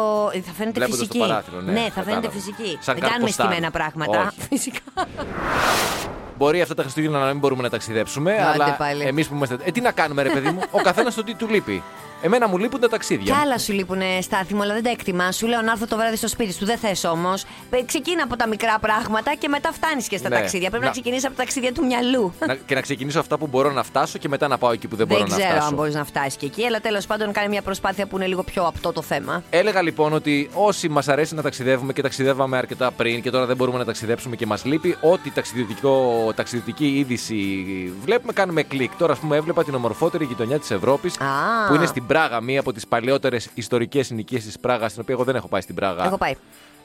[0.47, 1.19] Θα φαίνεται Βλέποντας φυσική.
[1.19, 2.03] το παράθυρο, ναι, θα κατάλαβα.
[2.11, 2.79] φαίνεται φυσική.
[2.81, 3.47] Σαν δεν κάνουμε καρποστάν.
[3.47, 4.21] στημένα πράγματα.
[4.27, 4.41] Όχι.
[4.51, 5.07] Φυσικά.
[6.37, 9.03] Μπορεί αυτά τα Χριστούγεννα να μην μπορούμε να ταξιδέψουμε, Άντε αλλά πάλι.
[9.05, 9.57] εμείς που είμαστε.
[9.65, 11.83] Ε, τι να κάνουμε, ρε παιδί μου, ο καθένας το τι του λείπει.
[12.23, 13.25] Εμένα μου λείπουν τα ταξίδια.
[13.35, 15.37] Κι άλλα σου λείπουν στάθιμο, αλλά δεν τα εκτιμάς.
[15.37, 16.65] Σου λέω να έρθω το βράδυ στο σπίτι σου.
[16.65, 17.45] Δεν θες όμως.
[17.87, 20.35] Ξεκίνα από τα μικρά πράγματα και μετά φτάνεις και στα Ναι.
[20.35, 20.69] ταξίδια.
[20.69, 22.33] Πρέπει να, Να- ξεκινήσεις από τα ταξίδια του μυαλού.
[22.47, 24.97] Να- και να ξεκινήσω αυτά που μπορώ να φτάσω και μετά να πάω εκεί που
[24.97, 25.69] δεν, Δεν μπορώ να ξέρω φτάσω.
[25.69, 28.43] αν μπορείς να φτάσεις και εκεί, αλλά τέλος πάντων κάνει μια προσπάθεια που είναι λίγο
[28.43, 29.43] πιο απτό το θέμα.
[29.51, 33.57] Έλεγα λοιπόν ότι όσοι μας αρέσει να ταξιδεύουμε και ταξιδεύαμε αρκετά πριν και τώρα δεν
[33.57, 37.37] μπορούμε να ταξιδέψουμε και μας λείπει, ό,τι ταξιδιωτικό, ταξιδιωτική είδηση
[38.05, 38.93] βλέπουμε, κάνουμε κλικ.
[38.99, 41.25] Τώρα, ας πούμε, έβλεπα την ομορφότερη γειτονιά της Ευρώπης Α.
[41.69, 45.25] που είναι στην Πράγα, μία από τις παλαιότερες ιστορικές συνοικίες της Πράγας, στην οποία εγώ
[45.25, 46.05] δεν έχω πάει στην Πράγα.
[46.05, 46.35] Έχω πάει.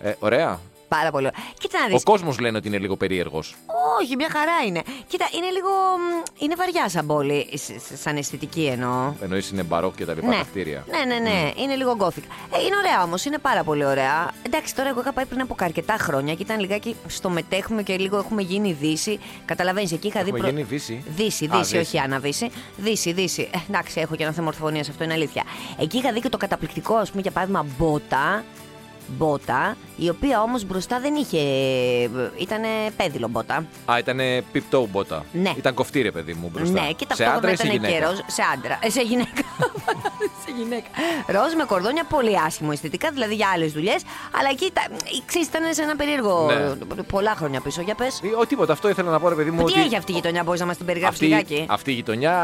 [0.01, 0.59] Ε, ωραία.
[0.95, 1.25] Πάρα πολύ.
[1.27, 1.43] ωραία.
[1.59, 1.95] Κοίτα να δεις.
[1.95, 3.55] Ο κόσμος λένε ότι είναι λίγο περίεργος.
[4.01, 4.81] Όχι, μια χαρά είναι.
[5.07, 5.69] Κοίτα, είναι λίγο.
[5.69, 9.13] μ, Είναι βαριά σαν πόλη, σ- σ- σαν αισθητική εννοώ.
[9.21, 10.85] Εννοείς είναι μπαρόκ και τα λοιπά τα κτίρια.
[10.89, 11.51] ναι, ναι, ναι.
[11.55, 12.23] Είναι λίγο gothic.
[12.23, 14.31] Ε, είναι ωραία όμως, είναι πάρα πολύ ωραία.
[14.45, 17.97] Εντάξει, τώρα εγώ είχα πάει πριν από αρκετά χρόνια και ήταν λιγάκι στο μεταίχμιο και
[17.97, 19.19] λίγο έχουμε γίνει δύση.
[19.45, 20.45] Καταλαβαίνεις, εκεί είχα Έχουμε δει.
[20.50, 21.77] γίνει Δύση; Δύση, Α, δύση, Δύση.
[21.77, 22.50] όχι αναβύση.
[22.77, 23.50] Δύση, δύση.
[23.53, 25.43] Ε, εντάξει, έχω και ένα θέμα ορθοφωνίας, αυτό είναι αλήθεια.
[25.79, 28.43] Εκεί είχα δει και το καταπληκτικό, ας πούμε, για παράδειγμα, μπότα.
[29.07, 31.39] Μπότα, η οποία όμως μπροστά δεν είχε.
[32.38, 32.62] ήταν
[32.98, 33.65] πέδιλο μπότα.
[33.86, 34.19] Α, ήταν
[34.51, 35.25] πιπτό μπότα.
[35.31, 35.53] Ναι.
[35.57, 36.81] Ήταν κοφτή, ρε παιδί μου μπροστά.
[36.81, 38.17] Ναι, και σε άντρα ταυτόχρονα ή σε ήταν γυναίκα; και ροζ.
[38.27, 38.79] Σε άντρα.
[38.81, 39.41] Ε, σε γυναίκα.
[40.45, 40.88] σε γυναίκα.
[41.27, 44.01] Ροζ με κορδόνια πολύ άσχημο αισθητικά, δηλαδή για άλλες δουλειές.
[44.39, 44.88] Αλλά εκεί τα-
[45.25, 46.45] ξέρεις, ήταν σε ένα περίεργο.
[46.51, 47.03] Ναι.
[47.03, 47.81] Πολλά χρόνια πίσω.
[47.81, 48.22] Για πες.
[48.24, 49.57] Ε, Ο τίποτα, αυτό ήθελα να πω, ρε παιδί μου.
[49.65, 51.93] Τι ότι έχει αυτή η γειτονιά, μπορείς να μας την περιγράψεις αυτή, λιγάκι; αυτή η
[51.93, 52.36] γειτονιά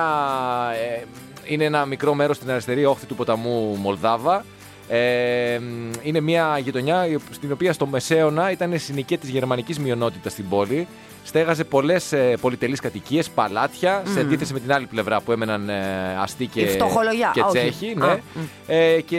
[1.00, 1.04] ε,
[1.44, 4.46] είναι ένα μικρό μέρος στην αριστερή όχθη του ποταμού Μολδάβα.
[4.92, 5.60] Ε,
[6.04, 10.50] είναι μια γειτονιά η οπ- στην οποία στο Μεσαίωνα ήταν συνοικία της γερμανικής μειονότητας στην
[10.50, 10.88] πόλη.
[11.24, 16.18] Στέγαζε πολλές ε, πολυτελείς κατοικίες, παλάτια, σε αντίθεση με την άλλη πλευρά που έμεναν ε,
[16.22, 17.32] αστεί και, Η φτωχολογιά.
[17.34, 17.58] και Α, όχι.
[17.58, 17.92] τσέχοι.
[18.02, 18.14] Α, Ναι.
[18.34, 18.40] μ.
[18.68, 19.18] Ε, και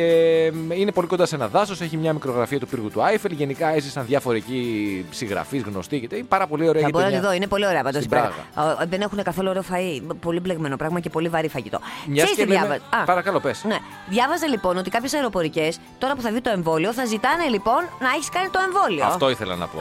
[0.55, 3.33] μ, είναι πολύ κοντά σε ένα δάσος, έχει μια μικρογραφία του πύργου του Άιφελ.
[3.33, 6.01] Γενικά έζησαν διάφοροι εκεί συγγραφείς γνωστοί.
[6.01, 7.31] και- Είναι πάρα πολύ ωραία Θα μπορώ να τη γειτονιά.
[7.31, 8.03] δω, είναι πολύ ωραία πάντως.
[8.05, 8.19] Στην
[8.89, 10.15] Δεν έχουν καθόλου ωραίο φαΐ.
[10.21, 11.79] Πολύ μπλεγμένο πράγμα και πολύ βαρύ φαγητό.
[12.07, 13.65] Μιας Ξέρεις και τι λέμε- διάβα- Α, Παρακαλώ, πες.
[13.67, 13.77] Ναι.
[14.09, 18.09] Διάβαζα λοιπόν ότι κάποιες αεροπορικές, τώρα που θα βγει το εμβόλιο, θα ζητάνε λοιπόν να
[18.17, 19.05] έχεις κάνει το εμβόλιο.
[19.05, 19.79] Αυτό ήθελα να πω.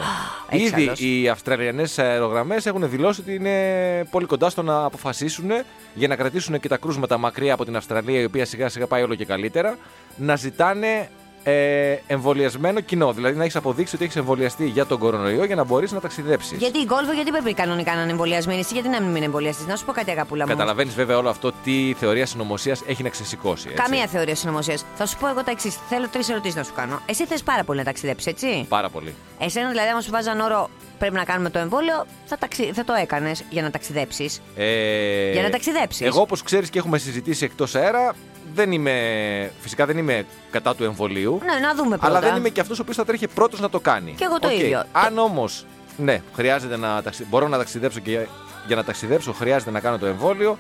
[0.50, 1.00] Έξαλλος.
[1.00, 5.50] Ήδη οι Αυστραλιανές αερογραμμές έχουν δηλώσει ότι είναι πολύ κοντά στο να αποφασίσουν
[5.94, 9.04] για να κρατήσουν και τα κρούσματα μακριά από την Αυστραλία, η οποία σιγά σιγά πάει
[9.04, 9.78] όλο και καλύτερα,
[10.16, 11.10] να ζητάνε
[11.43, 13.13] ε, εμβολιασμένο κοινό.
[13.13, 16.58] Δηλαδή να έχεις αποδείξει ότι έχεις εμβολιαστεί για τον κορονοϊό για να μπορείς να ταξιδέψεις.
[16.58, 19.67] Γιατί η Γκόλφο, γιατί πρέπει κανονικά να είναι εμβολιασμένη, εσύ γιατί να μην είναι εμβολιαστής;
[19.67, 20.51] Να σου πω κάτι, αγαπούλα μου.
[20.51, 23.67] Καταλαβαίνεις βέβαια όλο αυτό τι θεωρία συνωμοσίας έχει να ξεσηκώσει.
[23.72, 23.84] Έτσι.
[23.84, 24.86] Καμία θεωρία συνωμοσίας.
[24.96, 25.77] Θα σου πω εγώ τα εξής.
[25.89, 27.00] Θέλω τρεις ερωτήσεις να σου κάνω.
[27.05, 29.15] Εσύ θες πάρα πολύ να ταξιδέψεις, έτσι; Πάρα πολύ.
[29.39, 30.69] Εσένα δηλαδή, άμα σου βάζαν όρο
[31.00, 32.72] πρέπει να κάνουμε το εμβόλιο, θα, ταξι...
[32.74, 34.41] θα το έκανες για να ταξιδέψεις.
[34.55, 36.07] Ε, Για να ταξιδέψεις.
[36.07, 38.16] Εγώ, όπως ξέρεις και έχουμε συζητήσει εκτός αέρα,
[38.53, 39.51] δεν είμαι.
[39.59, 41.40] Φυσικά δεν είμαι κατά του εμβολίου.
[41.46, 42.05] Ναι, να δούμε πρώτα.
[42.05, 44.14] Αλλά δεν είμαι και αυτός ο οποίος θα τρέχει πρώτος να το κάνει.
[44.18, 44.53] Κι εγώ το Οκ.
[44.53, 44.83] ίδιο.
[44.92, 45.66] Αν όμως,
[45.98, 47.25] ναι, χρειάζεται να ταξι...
[47.29, 48.27] μπορώ να ταξιδέψω και για,
[48.68, 50.57] για να ταξιδέψω χρειάζεται να κάνω το εμβόλιο.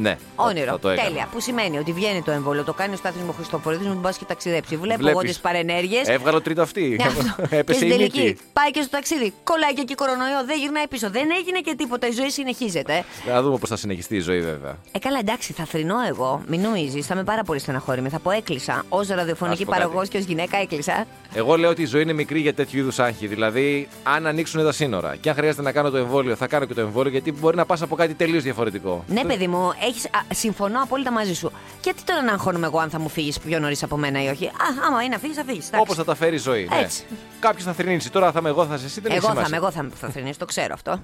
[0.00, 0.70] Ναι, θα- Όνειρο.
[0.70, 1.08] θα το έκανα.
[1.08, 1.28] Τέλεια.
[1.32, 4.24] Που σημαίνει ότι βγαίνει το εμβόλιο, το κάνει ο Στάθη μου Χριστόφορο, μου πας και
[4.24, 4.76] ταξιδέψει.
[4.76, 5.20] Βλέπω Βλέπεις.
[5.22, 6.08] εγώ τι παρενέργειες.
[6.08, 6.96] Έβγαλε τρίτο αυτή.
[7.00, 7.42] Ναι, αυτό.
[7.48, 8.36] και Έπεσε στην η τελική νίκη.
[8.52, 9.32] πάει και στο ταξίδι.
[9.44, 11.10] Κολλάει και εκεί κορονοϊό, δεν γυρνάει πίσω.
[11.10, 12.06] Δεν έγινε και τίποτα.
[12.06, 13.04] Η ζωή συνεχίζεται.
[13.28, 14.76] Να δούμε πώς θα συνεχιστεί η ζωή, βέβαια.
[14.92, 16.42] Ε, καλά, εντάξει, θα θρυνώ εγώ.
[16.46, 18.08] Μην νομίζεις, θα είμαι πάρα πολύ στεναχώρημη.
[18.08, 18.84] Θα πω έκλεισα.
[18.88, 19.80] Ω ραδιοφωνική πω κάτι.
[19.80, 21.06] παραγωγός και ως γυναίκα έκλεισα.
[21.34, 23.26] Εγώ λέω ότι η ζωή είναι μικρή για τέτοιου είδους άγχη.
[23.26, 26.74] Δηλαδή, αν ανοίξουν τα σύνορα και αν χρειάζεται να κάνω το εμβόλιο, θα κάνω και
[26.74, 29.04] το εμβόλιο, γιατί μπορεί να πας από κάτι τελείως διαφορετικό.
[29.08, 31.52] Ναι, παιδί μου, έχεις, α, συμφωνώ απόλυτα μαζί σου.
[31.84, 34.46] Γιατί τώρα να αγχώνομαι εγώ αν θα μου φύγεις πιο νωρίς από μένα ή όχι;
[34.46, 34.52] Α,
[34.86, 35.60] άμα είναι να φύγει, θα φύγει.
[35.78, 36.68] Όπως θα τα φέρει η ζωή.
[36.82, 37.04] Έτσι.
[37.10, 37.16] Ναι.
[37.40, 38.10] Κάποιος θα θρυνήσει.
[38.10, 39.56] Τώρα θα είμαι εγώ, θα είσαι εσύ, δεν έχει Εγώ θα σημασία.
[39.56, 41.00] είμαι, εγώ θα, θα θρυνείς, το ξέρω αυτό.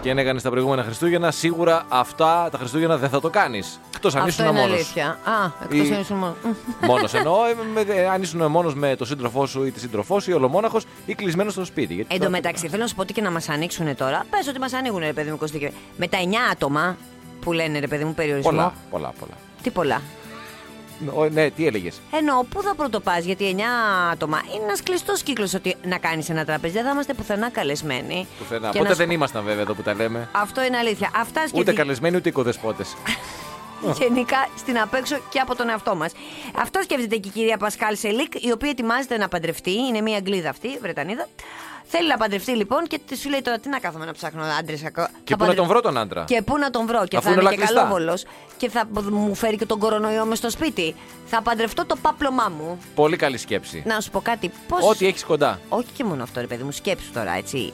[0.00, 3.80] Και αν έκανες τα προηγούμενα Χριστούγεννα, σίγουρα αυτά τα Χριστούγεννα δεν θα το κάνεις.
[3.94, 4.74] Εκτός αν αυτό ήσουν είναι μόνος.
[4.74, 5.06] αλήθεια.
[5.06, 6.36] Α, εκτός Ή- αν ήσουν μόνος.
[6.80, 10.20] Μόνος εννοώ, ε, με- ε, αν ήσουν μόνος με τον σύντροφό σου ή τη σύντροφό
[10.20, 11.94] σου ή ολομόναχος ή κλεισμένος στο σπίτι.
[11.94, 14.24] Γιατί Εν θα- τω μεταξύ, θέλω να σου πω ότι και να μας ανοίξουν τώρα.
[14.30, 15.72] Πες ότι μας ανοίγουν, ρε παιδί μου, Κωστή.
[15.96, 16.96] Με τα 9 άτομα
[17.42, 18.50] που λένε, ρε παιδί μου, περιορισμό.
[18.50, 19.32] Πολλά, πολλά, πολλά.
[19.62, 20.02] Τι πολλά.
[21.14, 23.60] Ο, ναι, τι έλεγες; Εννοώ, πού θα πρωτοπάς, γιατί 9
[24.12, 26.72] άτομα είναι ένας κλειστός κύκλος ότι να κάνεις ένα τραπέζι.
[26.74, 28.26] Δεν θα είμαστε πουθενά καλεσμένοι.
[28.38, 28.70] Πουθενά.
[28.70, 30.28] Και Ποτέ να σου δεν πω- ήμασταν βέβαια εδώ που τα λέμε.
[30.32, 31.10] Αυτό είναι αλήθεια.
[31.16, 32.96] Αυτά Ούτε σκεφτεί καλεσμένοι ούτε οικοδεσπότες.
[34.00, 36.12] γενικά στην απέξω και από τον εαυτό μας.
[36.56, 39.72] Αυτό σκέφτεται και η κυρία Πασχάλ Σελίκ, η οποία ετοιμάζεται να παντρευτεί.
[39.72, 41.26] Είναι μια Αγγλίδα αυτή, Βρετανίδα.
[41.94, 44.84] Θέλει να παντρευτεί λοιπόν και τη σου λέει τώρα τι να κάθομαι να ψάχνω άντρες
[44.84, 45.08] ακόμα.
[45.24, 47.04] Και πού να τον βρω τον άντρα; Και πού να τον βρω.
[47.06, 47.74] Και Αφού θα είναι είναι όλα και κλειστά.
[47.80, 48.24] καλόβολος.
[48.56, 50.94] Και θα μου φέρει και τον κορονοϊό μες στο σπίτι.
[51.26, 52.78] Θα παντρευτώ το πάπλωμά μου.
[52.94, 53.82] Πολύ καλή σκέψη.
[53.86, 54.50] Να σου πω κάτι.
[54.68, 54.88] Πώ.
[54.88, 55.60] Ό,τι έχεις κοντά.
[55.68, 57.72] Όχι και μόνο αυτό, ρε παιδί μου, σκέψου τώρα, έτσι.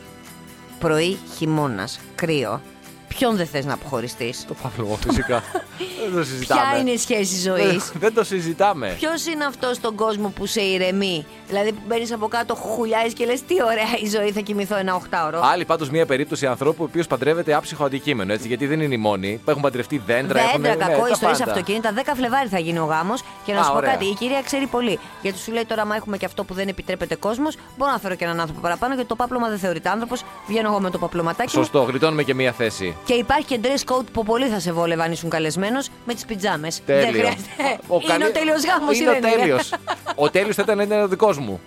[0.78, 2.60] Πρωί, χειμώνας, κρύο.
[3.08, 5.42] Ποιον δεν θες να αποχωριστείς; Το Παύλο, φυσικά.
[6.04, 6.60] δεν το συζητάμε.
[6.70, 8.94] Ποια είναι η σχέση ζωής; δεν το συζητάμε.
[8.98, 13.24] Ποιος είναι αυτός στον κόσμο που σε ηρεμεί; Δηλαδή που μπαίνεις από κάτω, χουλιάζει και
[13.24, 15.40] λες τι ωραία η ζωή, θα κοιμηθώ ένα οχτάωρο.
[15.44, 18.32] Άλλη πάντως μια περίπτωση ανθρώπου ο οποίος παντρεύεται άψυχο αντικείμενο.
[18.32, 19.40] Έτσι, γιατί δεν είναι οι μόνοι.
[19.46, 20.40] Έχουν παντρευτεί δέντρα.
[20.52, 21.50] Δέντρα, έχουν, κακό, ναι, ιστορίες τα πάντα.
[21.50, 21.92] αυτοκίνητα.
[21.96, 23.22] 10 Φλεβάρι θα γίνει ο γάμος.
[23.44, 23.90] Και να Α, σου πω ωραία.
[23.92, 24.98] κάτι, η κυρία ξέρει πολύ.
[25.22, 28.14] Γιατί σου λέει τώρα, μα έχουμε και αυτό που δεν επιτρέπεται κόσμος, μπορώ να φέρω
[28.14, 30.24] και έναν άνθρωπο παραπάνω γιατί το πάπλωμα δεν θεωρείται άνθρωπος.
[30.48, 31.62] Βγαίνω εγώ με το παπλωματάκι μου.
[31.62, 32.96] Σωστό, γλιτώνουμε και μία θέση.
[33.08, 36.24] Και υπάρχει και dress code που πολύ θα σε βόλευε αν ήσουν καλεσμένος με τις
[36.24, 36.80] πιτζάμες.
[36.86, 37.12] Δεν Τέλειος.
[37.16, 37.82] χρειάζεται.
[37.88, 39.72] Ο Είναι καλή- ο τέλειος γάμος, Είναι ο τέλειος.
[40.14, 41.60] ο τέλειος θα ήταν ήταν ο δικός μου.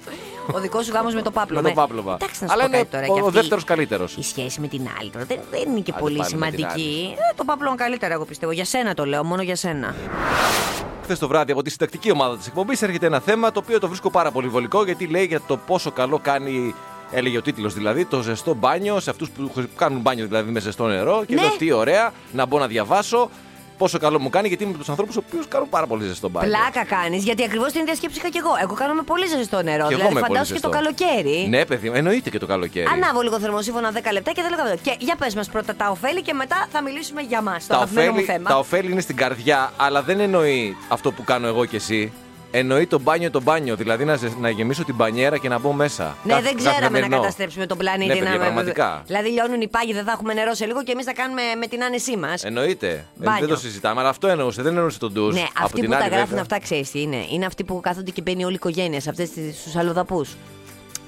[0.51, 1.61] Ο δικός σου γάμος με το πάπλωμα.
[1.61, 2.13] Με το πάπλωμα.
[2.21, 3.05] Εντάξει, να σου Αλλά πω είναι κάτι τώρα.
[3.11, 4.15] ο και αυτή δεύτερος καλύτερος.
[4.17, 6.57] Η σχέση με την άλλη τώρα δεν, δεν είναι και Άντε πολύ πάλι με την
[6.57, 7.13] σημαντική.
[7.17, 8.51] Ε, το πάπλωμα καλύτερα, εγώ πιστεύω.
[8.51, 9.95] Για σένα το λέω, μόνο για σένα.
[11.03, 13.87] Χθες το βράδυ από τη συντακτική ομάδα της εκπομπής έρχεται ένα θέμα το οποίο το
[13.87, 16.75] βρίσκω πάρα πολύ βολικό γιατί λέει για το πόσο καλό κάνει.
[17.11, 20.87] Έλεγε ο τίτλος δηλαδή, το ζεστό μπάνιο σε αυτούς που κάνουν μπάνιο δηλαδή με ζεστό
[20.87, 21.23] νερό.
[21.27, 21.41] Και Ναι.
[21.41, 23.29] λέω τι ωραία, να μπω να διαβάσω.
[23.77, 26.29] Πόσο καλό μου κάνει γιατί είμαι από τους ανθρώπους ο οποίους κάνουν πάρα πολύ ζεστό
[26.29, 26.49] μπάνιο.
[26.49, 28.49] Πλάκα κάνεις, γιατί ακριβώς την ίδια σκέψη είχα και εγώ.
[28.61, 29.87] Εγώ κάνω με πολύ ζεστό νερό.
[29.87, 30.95] Και εγώ δηλαδή, με πολύ φαντάσου και το ζεστό.
[30.97, 31.47] καλοκαίρι.
[31.49, 32.85] Ναι, παιδί, μου, εννοείται και το καλοκαίρι.
[32.93, 36.21] Ανάβω λίγο θερμοσύφωνα 10 λεπτά και δεν λέγαμε Και για πες μας πρώτα τα ωφέλη
[36.21, 37.67] και μετά θα μιλήσουμε για μας.
[37.67, 38.49] Το τα, αγαπημένο μου ωφέλη, θέμα.
[38.49, 42.13] τα ωφέλη είναι στην καρδιά, αλλά δεν εννοεί αυτό που κάνω εγώ και εσύ.
[42.53, 43.75] Εννοεί το μπάνιο το μπάνιο.
[43.75, 46.15] Δηλαδή να, ζε- να γεμίσω την μπανιέρα και να μπω μέσα.
[46.23, 47.15] Ναι, Κάθε- δεν ξέραμε να καθημερινό.
[47.19, 48.07] καταστρέψουμε τον πλανήτη.
[48.07, 48.37] Ναι, παιδιά, να...
[48.37, 49.03] πραγματικά.
[49.05, 51.67] Δηλαδή, λιώνουν οι πάγοι, δεν θα έχουμε νερό σε λίγο και εμείς θα κάνουμε με
[51.67, 52.43] την άνεσή μας.
[52.43, 52.87] Εννοείται.
[52.89, 53.39] Ε, Μπάνιο.
[53.39, 54.61] δεν το συζητάμε, αλλά αυτό εννοούσε.
[54.61, 55.33] Δεν εννοούσε τον ντουζ.
[55.33, 56.41] Ναι, Από αυτοί την που τα άλλη, γράφουν βέβαια.
[56.41, 57.25] αυτά, ξέρεις τι είναι.
[57.31, 60.35] Είναι αυτοί που κάθονται και μπαίνει όλη η οικογένεια σε αυτές του αλλοδαπούς.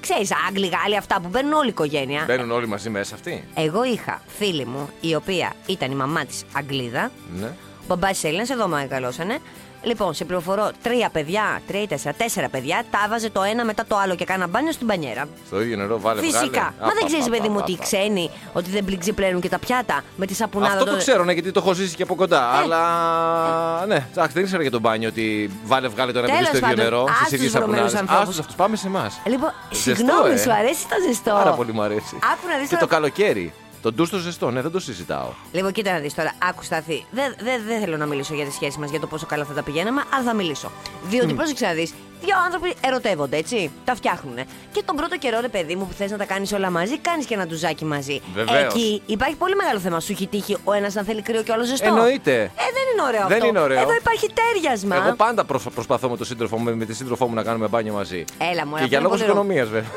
[0.00, 2.24] Ξέρεις, Άγγλοι, Γάλλοι, αυτά που μπαίνουν όλη η οικογένεια.
[2.26, 3.44] Μπαίνουν όλοι μαζί μέσα αυτοί.
[3.54, 7.10] Εγώ είχα φίλη μου, η οποία ήταν η μαμά της Αγγλίδα.
[7.40, 7.46] Ναι.
[7.46, 9.38] Ο μπαμπάς της Έλληνας, εδώ με μεγαλώσανε.
[9.84, 13.84] Λοιπόν, σε πληροφορώ, τρία παιδιά, τρία ή τέσσερα, τέσσερα παιδιά, τα έβαζε το ένα μετά
[13.88, 15.24] το άλλο και κάνα μπάνιο στην πανιέρα.
[15.46, 16.40] Στο ίδιο νερό βάλε Φυσικά.
[16.48, 16.70] βγάλε.
[16.80, 17.82] Μα Α, δεν πα, ξέρεις, πα, παιδί πα, μου, πα, ότι οι πα.
[17.82, 20.72] ξένοι ότι δεν πλήξε και τα πιάτα με τη σαπουνάδα.
[20.72, 21.02] Αυτό το τότε.
[21.02, 22.42] ξέρω, ναι, γιατί το έχω ζήσει και από κοντά.
[22.54, 22.62] Ε.
[22.62, 26.56] Αλλά ναι, εντάξει, δεν ήξερα για τον μπάνιο ότι βάλε βγάλε το ένα παιδί Τέλος
[26.56, 27.04] στο ίδιο πάντων, νερό.
[27.10, 28.00] άστους Στι ίδιες βρωμένους σαπουνάδες.
[28.00, 28.22] ανθρώπους.
[28.22, 29.20] Άστους αυτούς, πάμε σε εμάς.
[29.26, 30.36] Λοιπόν, Ζεστό, συγγνώμη, ε.
[30.38, 31.30] σου αρέσει το ζεστό.
[31.30, 32.18] Πάρα πολύ μου αρέσει.
[32.32, 33.52] Άκου να δεις Και τώρα- το καλοκαίρι.
[33.84, 35.28] Το ντου στο ζεστό, ναι, δεν το συζητάω.
[35.52, 36.32] Λοιπόν, κοίτα να δεις τώρα.
[36.48, 37.04] Άκου σταθή.
[37.10, 39.52] Δεν δεν- δεν θέλω να μιλήσω για τη σχέση μας, για το πόσο καλά θα
[39.52, 40.70] τα πηγαίναμε, αλλά θα μιλήσω.
[41.08, 41.90] Διότι πρόσεξε να δει.
[42.20, 43.70] Δύο άνθρωποι ερωτεύονται, έτσι.
[43.84, 44.34] Τα φτιάχνουν.
[44.72, 47.26] Και τον πρώτο καιρό, ρε παιδί μου, που θες να τα κάνεις όλα μαζί, κάνεις
[47.26, 48.20] και ένα ντουζάκι μαζί.
[48.34, 48.62] Βεβαίως.
[48.74, 50.00] Εκεί υπάρχει πολύ μεγάλο θέμα.
[50.00, 51.86] Σου έχει τύχει ο ένας να θέλει κρύο και ο άλλος ζεστό.
[51.86, 52.32] Εννοείται.
[52.42, 53.46] Ε, δεν είναι ωραίο Δεν αυτό.
[53.46, 53.80] είναι ωραίο.
[53.80, 54.96] Εδώ υπάρχει τέριασμα.
[54.96, 57.66] Εγώ πάντα προσ- προσπαθώ με, τον σύντροφο, μου- με, με τη σύντροφό μου να κάνουμε
[57.68, 58.24] μπάνιο μαζί.
[58.52, 59.90] Έλα, μωρέ, Και αυτό για είναι λόγους πολύ ρο- οικονομίας, βέβαια.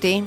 [0.00, 0.22] Τι;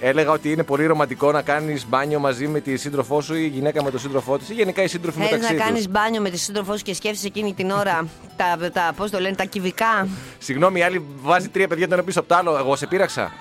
[0.00, 3.46] Έλεγα ότι είναι πολύ ρομαντικό να κάνεις μπάνιο μαζί με τη σύντροφό σου ή η
[3.46, 5.68] γυναίκα με τον σύντροφό της ή γενικά οι σύντροφοι Θέλεις μεταξύ να τους.
[5.68, 8.06] κάνει μπάνιο με τη σύντροφό σου και σκέφτεσαι εκείνη την ώρα
[8.36, 10.08] τα, τα, πώς το λένε, τα κυβικά;
[10.38, 12.56] Συγγνώμη, η άλλη βάζει τρία παιδιά το ένα πίσω από το άλλο.
[12.58, 13.32] Εγώ σε πείραξα.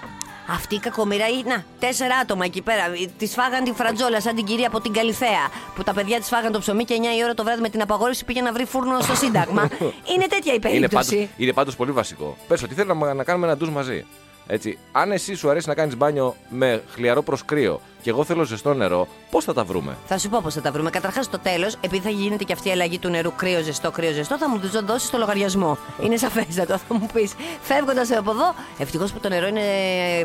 [0.50, 1.54] Αυτή η κακομοιρά είναι.
[1.56, 2.84] Να, τέσσερα άτομα εκεί πέρα.
[3.17, 5.50] Τη φάγαν την φρατζόλα σαν την κυρία από την Καλιθέα.
[5.76, 7.82] Που τα παιδιά τη φάγαν το ψωμί και 9 η ώρα το βράδυ με την
[7.82, 9.62] απαγόρευση πήγε να βρει φούρνο στο Σύνταγμα.
[10.13, 11.15] είναι τέτοια η Είναι περίπτωση.
[11.15, 12.38] πάντως, είναι πάντως πολύ βασικό.
[12.48, 14.06] Πες ότι θέλω να, να κάνουμε ένα ντους μαζί.
[14.47, 14.77] Έτσι.
[14.91, 18.73] Αν εσύ σου αρέσει να κάνεις μπάνιο με χλιαρό προς κρύο και εγώ θέλω ζεστό
[18.73, 20.89] νερό, πώς θα τα βρούμε; Θα σου πω πώς θα τα βρούμε.
[20.89, 24.12] Καταρχάς, στο τέλος, επειδή θα γίνεται και αυτή η αλλαγή του νερού κρύο, ζεστό, κρύο,
[24.12, 25.77] ζεστό, θα μου το δώσεις το λογαριασμό.
[26.03, 26.77] είναι σαφέστατο.
[26.77, 29.62] Θα μου πεις, φεύγοντας από εδώ, ευτυχώς που το νερό είναι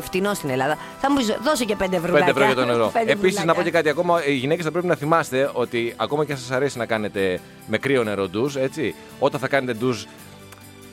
[0.01, 2.15] φτηνό στην Ελλάδα, θα μου πεις, δώσε και 5 ευρώ.
[2.15, 2.91] 5 ευρώ για το νερό.
[3.05, 4.25] Επίσης, να πω και κάτι ακόμα.
[4.25, 7.77] Οι γυναίκες θα πρέπει να θυμάστε ότι ακόμα και αν σας αρέσει να κάνετε με
[7.77, 10.07] κρύο νερό ντους, έτσι, όταν θα κάνετε ντους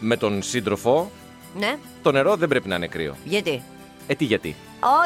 [0.01, 1.11] με τον σύντροφο,
[1.59, 3.17] Ναι, το νερό δεν πρέπει να είναι κρύο.
[3.25, 3.63] γιατί;
[4.07, 4.57] Ε, τι γιατί;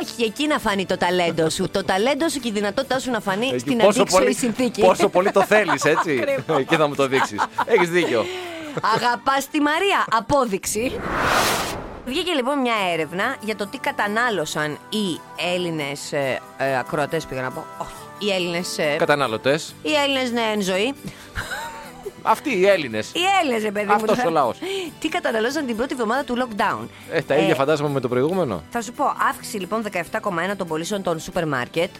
[0.02, 1.68] Όχι, εκεί να φανεί το ταλέντο σου.
[1.70, 4.80] το ταλέντο σου και η δυνατότητά σου να φανεί Εκεί στην πόσο αντίξωη πολύ, συνθήκη.
[4.80, 6.58] πόσο πολύ το θέλεις, έτσι; Ακριβώς.
[6.58, 7.40] Εκεί θα μου το δείξεις.
[7.66, 8.24] Έχεις δίκιο.
[8.94, 10.04] Αγαπάς τη Μαρία.
[10.10, 10.92] Απόδειξη.
[12.06, 15.20] Βγήκε λοιπόν μια έρευνα για το τι κατανάλωσαν οι
[15.54, 17.64] Έλληνες ε, ε, ακροατές, πήγα να πω.
[17.78, 17.92] Όχι.
[18.18, 18.78] Οι Έλληνες.
[18.78, 19.74] Ε, Καταναλωτές.
[19.82, 20.94] οι Έλληνες ναι, εν ζωή.
[22.26, 23.10] Αυτοί οι Έλληνες.
[23.14, 23.92] Οι Έλληνες, ρε παιδί μου.
[23.92, 24.28] Αυτός τώρα.
[24.28, 24.58] ο λαός.
[25.00, 28.62] Τι καταναλώσαν την πρώτη εβδομάδα του lockdown; Ε, τα ίδια φαντάζομαι με το προηγούμενο.
[28.70, 31.90] Θα σου πω, αύξηση λοιπόν 17,1 των πωλήσεων των σούπερ μάρκετ.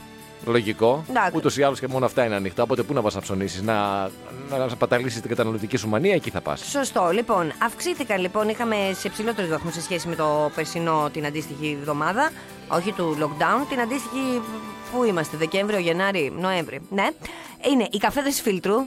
[0.46, 1.04] Λογικό.
[1.08, 1.37] Εντάξει.
[1.37, 2.62] Ούτως ή άλλως και μόνο αυτά είναι ανοιχτά.
[2.62, 4.02] Οπότε πού να πας να ψωνίσεις, να,
[4.50, 6.60] να, να παταλήσεις την καταναλωτική σου μανία, εκεί θα πας.
[6.70, 7.10] Σωστό.
[7.12, 12.30] Λοιπόν, αυξήθηκαν λοιπόν, είχαμε σε ψηλότερους βαθμούς σε σχέση με το περσινό την αντίστοιχη εβδομάδα.
[12.68, 14.40] Όχι του lockdown, την αντίστοιχη.
[14.92, 16.80] Πού είμαστε, Δεκέμβριο, Γενάρη, Νοέμβρη.
[16.90, 17.08] Ναι.
[17.70, 18.87] Είναι οι καφέδες φίλτρου.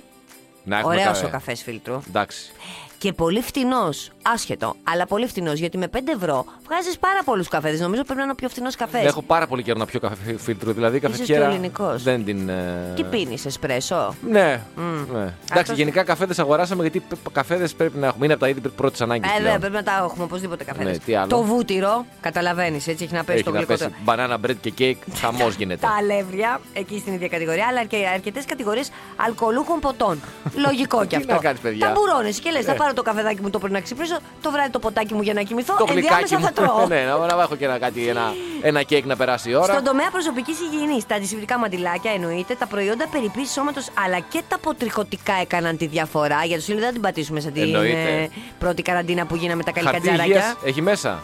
[0.68, 2.02] Να έχουμε Ωραίος κα- ο καφές φίλτρου.
[2.08, 2.52] Εντάξει.
[2.98, 4.12] Και πολύ φτηνός.
[4.34, 5.60] Άσχετο, αλλά πολύ φτηνός.
[5.60, 7.80] Γιατί με 5 ευρώ βγάζεις πάρα πολλούς καφέδες.
[7.80, 9.04] Νομίζω πρέπει να είναι ο πιο φθηνό καφές.
[9.06, 10.72] Έχω πάρα πολύ καιρό να πιω καφέ φίλτρο.
[10.74, 12.04] Δηλαδή, Είσαι καφετιέρα και ελληνικός.
[12.04, 12.50] δεν την.
[12.50, 14.16] ε, Τι πίνεις, εσπρέσο.
[14.30, 14.40] Ναι.
[14.42, 15.20] ναι.
[15.20, 18.26] Εντάξει, Αυτός- γενικά καφέδες αγοράσαμε γιατί καφέδες πρέπει να έχουμε.
[18.26, 19.32] Είναι από τα είδη πρώτης ανάγκης.
[19.32, 20.92] Ε, βέβαια, πρέπει να τα έχουμε οπωσδήποτε καφέδες.
[20.92, 23.74] Ναι, τι άλλο; Το βούτυρο, καταλαβαίνεις, έτσι έχει να πέσει Έχει το να γλυκό.
[23.74, 25.86] πέσει banana bread και κέικ, χαμός γίνεται.
[25.88, 30.20] Τα αλεύρια, εκεί στην ίδια κατηγορία, αλλά και αρκετές κατηγορίες αλκοολούχων ποτών.
[30.66, 31.34] Λογικό κι Τι αυτό.
[31.34, 31.86] να κάνεις, παιδιά.
[31.88, 32.78] Ταμπουρώνεις και λες: Θα Ναι.
[32.78, 35.42] πάρω το καφεδάκι μου το πρωί να ξυπνήσω, το βράδυ το ποτάκι μου για να
[35.42, 35.76] κοιμηθώ.
[35.78, 36.46] το γλυκάκι ενδιάμεσα μου.
[36.46, 36.88] θα τρώω.
[36.94, 39.74] ναι, να, να έχω και ένα, κάτι, ένα, ένα κέικ να περάσει η ώρα.
[39.74, 44.56] Στον τομέα προσωπικής υγιεινής, τα αντισηπτικά μαντιλάκια εννοείται, τα προϊόντα περιποίησης σώματος αλλά και τα
[44.56, 46.44] αποτριχωτικά έκαναν τη διαφορά.
[46.46, 48.22] Για το στυλ δεν θα την πατήσουμε σαν την Εννοείται.
[48.22, 50.26] ε, πρώτη καραντίνα που γίναμε τα Χαρτί καλικατζαράκια.
[50.36, 51.20] υγείας έχει μέσα.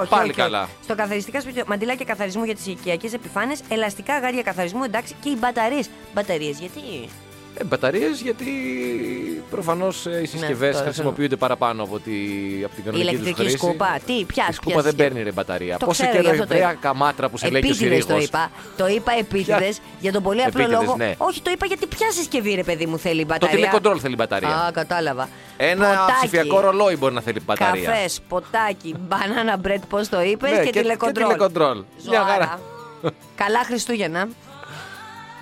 [0.00, 0.40] Όχι, Πάλι όχι, όχι.
[0.40, 0.68] καλά.
[0.84, 5.36] Στο καθαριστικά σπίτια, μαντιλάκια καθαρισμού για τις οικιακέ επιφάνειες, ελαστικά αγάρια καθαρισμού, εντάξει, και οι
[5.38, 5.88] μπαταρίες.
[6.14, 6.80] Μπαταρίες, γιατί;
[7.58, 8.44] Ε, Μπαταρίες γιατί
[9.50, 12.12] προφανώς οι συσκευές Ναι, το- χρησιμοποιούνται παραπάνω από, τη,
[12.64, 13.56] από την Η κανονική τους ηλεκτρική χρήση.
[13.56, 13.98] σκούπα.
[14.06, 15.76] Τι, ποια Η σκούπα δεν παίρνει ρε μπαταρία.
[15.76, 16.80] Το Πόσο ξέρω, καιρό γι' η αυτό το βρέα είπα.
[16.80, 18.24] καμάτρα που σε λέει και ο Επίτηδες το Συρίγος.
[18.24, 18.50] είπα.
[18.76, 20.96] Το είπα επίτηδες για τον πολύ απλό Επίτηδες, λόγο.
[20.96, 21.14] ναι.
[21.18, 24.14] Όχι, το είπα γιατί ποια συσκευή, ρε παιδί μου, θέλει η Το μπαταρία; τηλεκοντρόλ θέλει
[24.14, 24.48] μπαταρία.
[24.48, 25.28] Α, κατάλαβα.
[25.56, 27.84] Ένα Ποτάκι, ψηφιακό ρολόι μπορεί να θέλει μπαταρία.
[27.90, 31.26] Καφές, ποτάκι, μπανάνα μπρετ, πώς το είπες, Ναι, και, και- και τηλεκοντρόλ.
[31.26, 31.76] τηλεκοντρόλ.
[31.76, 31.84] Μια
[32.18, 32.26] Ζωάρα.
[32.32, 32.60] χαρά.
[33.34, 34.28] Καλά Χριστούγεννα.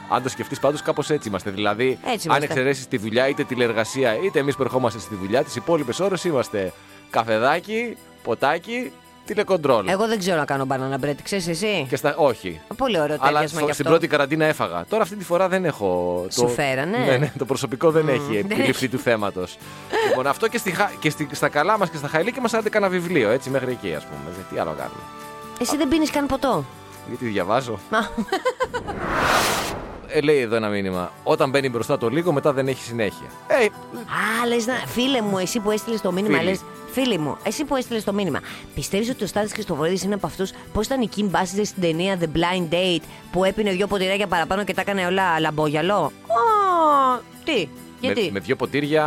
[0.08, 1.50] Αν το σκεφτείς, πάντως κάπως έτσι είμαστε.
[1.50, 2.44] Δηλαδή, Έτσι αν είμαστε.
[2.44, 6.72] εξαιρέσεις τη δουλειά, είτε τηλεργασία, είτε εμείς που ερχόμαστε στη δουλειά, τις υπόλοιπες ώρες είμαστε
[7.10, 8.92] καφεδάκι, ποτάκι,
[9.26, 9.88] τηλεκοντρόλ.
[9.88, 12.14] Εγώ δεν ξέρω να κάνω μπανάνα μπρετ, ξέρεις εσύ; Και στα...
[12.16, 12.60] Όχι.
[12.76, 13.98] Πολύ ωραίο Αλλά τέριασμα στο- κι στην αυτό.
[13.98, 14.84] πρώτη καραντίνα έφαγα.
[14.88, 16.26] Τώρα αυτή τη φορά δεν έχω.
[16.30, 19.56] Σου φέρανε; Ναι, ναι, το προσωπικό δεν έχει δεν επιληφθεί του θέματος.
[20.08, 22.68] λοιπόν, αυτό και, στη, χα- και στη, στα καλά μας και στα χαϊλίκια μας άντε
[22.68, 24.18] κανένα βιβλίο, έτσι μέχρι εκεί ας πούμε.
[24.36, 25.00] Δεν- Τι άλλο κάνουμε.
[25.60, 26.64] Εσύ δεν πίνεις καν ποτό;
[27.08, 27.78] Γιατί διαβάζω.
[30.14, 31.12] Μα, Ε, λέει εδώ ένα μήνυμα.
[31.22, 33.26] Όταν μπαίνει μπροστά το λίγο, μετά δεν έχει συνέχεια.
[33.46, 34.74] Ε, Α, λες να.
[34.74, 36.50] Φίλε μου, εσύ που έστειλες το μήνυμα, Φίλη.
[36.50, 36.56] λε.
[36.92, 38.40] Φίλη μου, εσύ που έστειλες το μήνυμα.
[38.74, 40.50] Πιστεύεις ότι ο Στάδη Χριστοφορίδη είναι από αυτούς.
[40.72, 44.64] Πώ ήταν η Kim Basinger στην ταινία The Blind Date που έπινε δύο ποτηράκια παραπάνω
[44.64, 47.68] και τα έκανε όλα λαμπόγιαλο; Ω, τι,
[48.00, 49.06] γιατί; Με, με δύο ποτήρια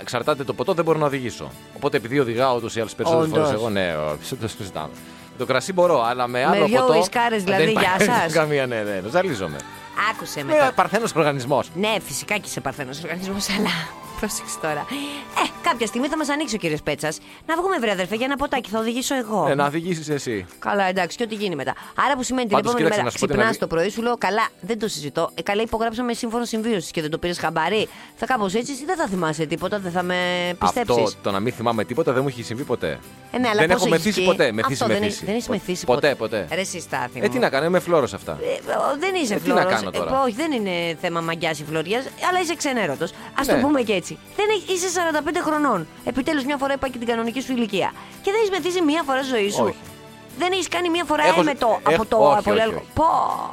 [0.00, 1.50] εξαρτάται το ποτό, δεν μπορώ να οδηγήσω.
[1.76, 3.44] Οπότε επειδή οδηγάω ούτως ή άλλως περισσότερες Όντως.
[3.46, 4.88] φορές εγώ, ναι, όχι, το συζητάμε.
[5.32, 6.94] Με το κρασί μπορώ, αλλά με άλλο δυο ποτό.
[6.98, 8.32] ουισκάρες, δηλαδή, δεν γεια υπάρχει σας.
[8.38, 9.56] Καμία, ναι, ναι, ζαλίζομαι.
[10.10, 10.52] Άκουσε με.
[10.52, 10.72] Με τώρα.
[10.72, 11.70] παρθένος οργανισμός.
[11.74, 13.70] Ναι, φυσικά και είσαι παρθένος οργανισμός, αλλά.
[14.20, 14.80] Πρόσεξε τώρα.
[14.80, 17.18] Ε, κάποια στιγμή θα μας ανοίξει ο κύριος Πέτσας.
[17.46, 18.70] Να βγούμε, βρε αδερφέ, για ένα ποτάκι.
[18.70, 19.46] Θα οδηγήσω εγώ.
[19.48, 20.46] Ε, να οδηγήσεις εσύ.
[20.58, 21.74] Καλά, εντάξει, και ό,τι γίνει μετά.
[22.06, 23.66] Άρα που σημαίνει την Πάντως, επόμενη κοίταξε, μέρα να σου πω την ξυπνάς αλήθεια.
[23.66, 25.30] το πρωί, σου λέω καλά, δεν το συζητώ.
[25.34, 27.88] Ε, καλά, υπογράψαμε σύμφωνο συμβίωσης και δεν το πήρες χαμπάρι.
[28.16, 30.16] Θα κάπως έτσι, εσύ δεν θα θυμάσαι τίποτα, δεν θα με
[30.60, 31.02] πιστέψεις.
[31.04, 32.98] Αυτό το να μην θυμάμαι τίποτα δεν μου έχει συμβεί ποτέ.
[33.30, 34.52] Ε, ναι, αλλά δεν πώς έχω έχεις μεθύσει βγει; ποτέ.
[34.52, 35.06] Μεθύσει, Αυτό δεν μεθύσει.
[35.16, 36.14] έχεις- δεν έχεις μεθύσει ποτέ.
[36.14, 36.38] ποτέ.
[36.38, 37.40] Ποτέ, Ρε, εσύ στάθη Ε, τι μου.
[37.40, 38.38] να κάνω, είμαι φλόρος αυτά.
[38.42, 39.72] Ε, ο, δεν είσαι Ε, τι να φλόρος.
[39.90, 43.10] Κάνω τώρα; Ε, όχι, δεν είναι θέμα μαγιά ή φλωριάς, αλλά είσαι ξενέρωτος.
[43.10, 43.14] Α
[43.46, 43.52] Ναι.
[43.52, 44.18] το πούμε και έτσι.
[44.36, 45.86] Δεν έχει- είσαι 45 χρονών.
[46.04, 47.92] Επιτέλους, μια φορά είπα και την κανονική σου ηλικία.
[48.22, 49.64] Και δεν έχεις μεθύσει μία φορά στη ζωή σου.
[49.64, 49.74] Όχι.
[50.38, 52.84] Δεν έχεις κάνει μία φορά Έχω- έμετο έχω- από το όχι, από όχι, άλλο- όχι.
[52.94, 53.04] Πω.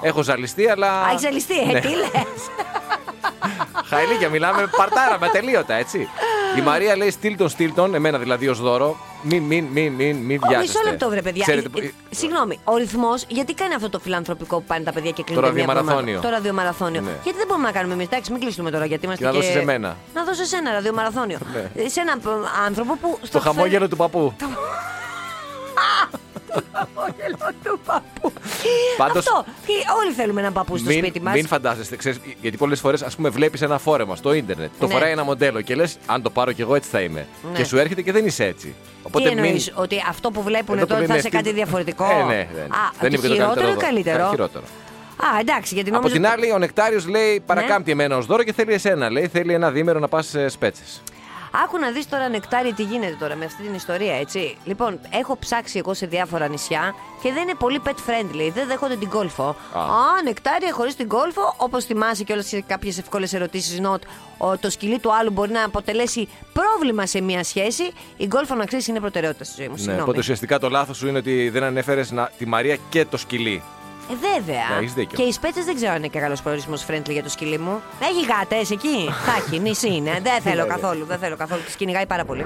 [0.01, 1.01] Έχω ζαλιστεί, αλλά.
[1.01, 1.79] Α, έχεις ζαλιστεί, ε, Ναι.
[1.79, 2.09] τι λες;
[3.95, 6.09] Χαηλίκια, μιλάμε παρτάρα με τελείωτα, έτσι.
[6.57, 8.97] Η Μαρία λέει Στίλτον, Στίλτον, εμένα δηλαδή ως δώρο.
[9.23, 10.79] Μην, μην, μην, μην, μην βιάζεστε.
[10.79, 11.41] Μισό λεπτό, βρε παιδιά.
[11.43, 15.11] Ξέρετε, Ε, ε, Συγγνώμη, ο ρυθμός, γιατί κάνει αυτό το φιλανθρωπικό που πάνε τα παιδιά
[15.11, 15.99] και κλείνουν Το μία ραδιομαραθώνιο.
[16.15, 17.01] εβδομάδα; Το ραδιομαραθώνιο.
[17.01, 17.11] Ναι.
[17.23, 19.23] Γιατί δεν μπορούμε να κάνουμε εμείς; Εντάξει, μην κλείσουμε τώρα γιατί είμαστε.
[19.25, 19.97] Και να δώσεις εμένα.
[20.13, 21.37] Να δώσεις ένα ραδιομαραθώνιο.
[21.53, 21.83] Ναι.
[21.83, 22.29] Ε, Σε έναν ε,
[22.65, 23.17] άνθρωπο που.
[23.21, 24.33] Το στο χαμόγελο του παππού.
[26.73, 28.31] χαμόγελο του παππού.
[28.97, 29.45] Πάντως- Αυτό.
[29.65, 31.33] Τι, Όλοι θέλουμε έναν παππού στο μην, σπίτι μας.
[31.33, 34.93] μην φαντάζεστε, ξέρεις, γιατί πολλές φορές ας πούμε βλέπεις ένα φόρεμα στο ίντερνετ, το Ναι.
[34.93, 37.27] φοράει ένα μοντέλο και λες: Αν το πάρω κι εγώ έτσι θα είμαι.
[37.51, 37.57] Ναι.
[37.57, 38.67] Και σου έρχεται και δεν είσαι έτσι.
[38.67, 39.75] Τι Οπότε εννοείς, μην.
[39.83, 42.23] ότι αυτό που βλέπουν Εδώ που τώρα θα λένε είσαι αυτή- κάτι διαφορετικό; Ε, ναι,
[42.33, 42.41] ναι.
[42.41, 42.67] Α, Δεν
[42.99, 43.81] ότι είμαι και το χειρότερο ή καλύτερο.
[43.85, 44.63] καλύτερο; Ε, χειρότερο.
[45.35, 46.15] Α, εντάξει, γιατί Από νόμιζα.
[46.15, 49.09] την άλλη, ο Νεκτάριος λέει: Παρακάμπτει εμένα ως δώρο και θέλει εσένα.
[49.09, 51.01] Λέει: Θέλει ένα διήμερο να πας σπέτσες.
[51.63, 54.57] Άκου να δεις τώρα νεκτάρι τι γίνεται τώρα με αυτή την ιστορία, έτσι.
[54.63, 58.51] Λοιπόν, έχω ψάξει εγώ σε διάφορα νησιά και δεν είναι πολύ pet friendly.
[58.53, 59.43] Δεν δέχονται την κόλφο.
[59.73, 64.03] Α, νεκτάρι χωρίς την κόλφο, όπως θυμάσαι και όλε κάποιες εύκολες ερωτήσεις, Νότ,
[64.37, 67.91] ο- το σκυλί του άλλου μπορεί να αποτελέσει πρόβλημα σε μια σχέση.
[68.17, 69.71] Η κόλφο, να ξέρεις, είναι προτεραιότητα στη ζωή μου.
[69.73, 70.01] Ναι, Συγγνώμη.
[70.01, 73.63] οπότε ουσιαστικά το λάθος σου είναι ότι δεν ανέφερες τη Μαρία και το σκυλί.
[74.11, 74.69] Ε, βέβαια.
[74.71, 75.17] Ναι, έχεις δίκιο.
[75.17, 77.81] Και οι σπέτσες δεν ξέρω αν είναι και καλός προορισμός friendly για το σκυλί μου.
[78.01, 79.09] Έχει γάτες εκεί.
[79.25, 80.19] Θα έχει, νησί είναι.
[80.23, 80.75] Δεν θέλω Βέβαια.
[80.75, 81.05] καθόλου.
[81.05, 81.61] Δεν θέλω καθόλου.
[81.71, 82.45] Τη κυνηγάει πάρα πολύ.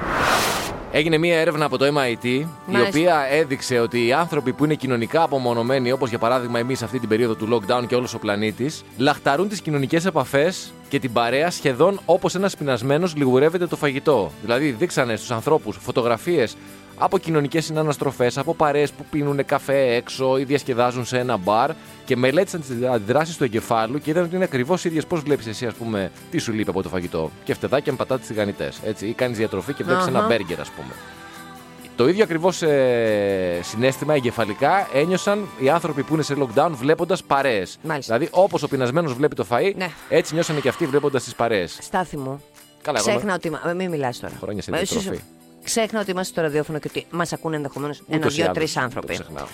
[0.91, 2.87] Έγινε μία έρευνα από το MIT, η Μάλιστα.
[2.89, 7.09] οποία έδειξε ότι οι άνθρωποι που είναι κοινωνικά απομονωμένοι, όπως για παράδειγμα εμείς αυτή την
[7.09, 11.99] περίοδο του lockdown και όλος ο πλανήτης, λαχταρούν τις κοινωνικές επαφές και την παρέα σχεδόν
[12.05, 14.31] όπως ένας πεινασμένος λιγουρεύεται το φαγητό.
[14.41, 16.57] Δηλαδή, δείξανε στους ανθρώπους φωτογραφίες
[16.97, 21.71] από κοινωνικές συναναστροφές, από παρέες που πίνουν καφέ έξω ή διασκεδάζουν σε ένα μπαρ
[22.05, 25.65] και μελέτησαν τις αντιδράσεις του εγκεφάλου και είδαν ότι είναι ακριβώς ίδιες πώς βλέπεις εσύ,
[25.65, 28.79] ας πούμε, τι σου λείπει από το φαγητό; Και φτεδάκια με πατάτες τηγανιτές.
[28.99, 30.27] Ή κάνεις διατροφή και βλέπεις ένα Αχα.
[30.27, 30.93] μπέργκερ, ας πούμε.
[31.95, 37.77] Το ίδιο ακριβώς ε, συνέστημα εγκεφαλικά ένιωσαν οι άνθρωποι που είναι σε lockdown βλέποντας παρέες.
[37.83, 38.13] Μάλιστα.
[38.17, 39.89] Δηλαδή, όπως ο πεινασμένος βλέπει το φαΐ, Ναι.
[40.09, 41.77] έτσι νιώσανε και αυτοί βλέποντας τις παρέες.
[41.81, 42.43] Στάθη μου.
[42.81, 43.49] Καλά, εγώ Ξέχνα ότι.
[43.49, 44.33] μα- Μην μιλάς τώρα.
[44.41, 45.21] Χρόνια σε Μα εσύ- διατροφή.
[45.65, 48.57] Ξέχνα ότι είμαστε στο ραδιόφωνο και ότι μας ακούνε ενδεχομένως ένα, Ούτως ή δύο, άλλως,
[48.57, 49.13] τρεις το άνθρωποι.
[49.13, 49.45] ξεχνάω.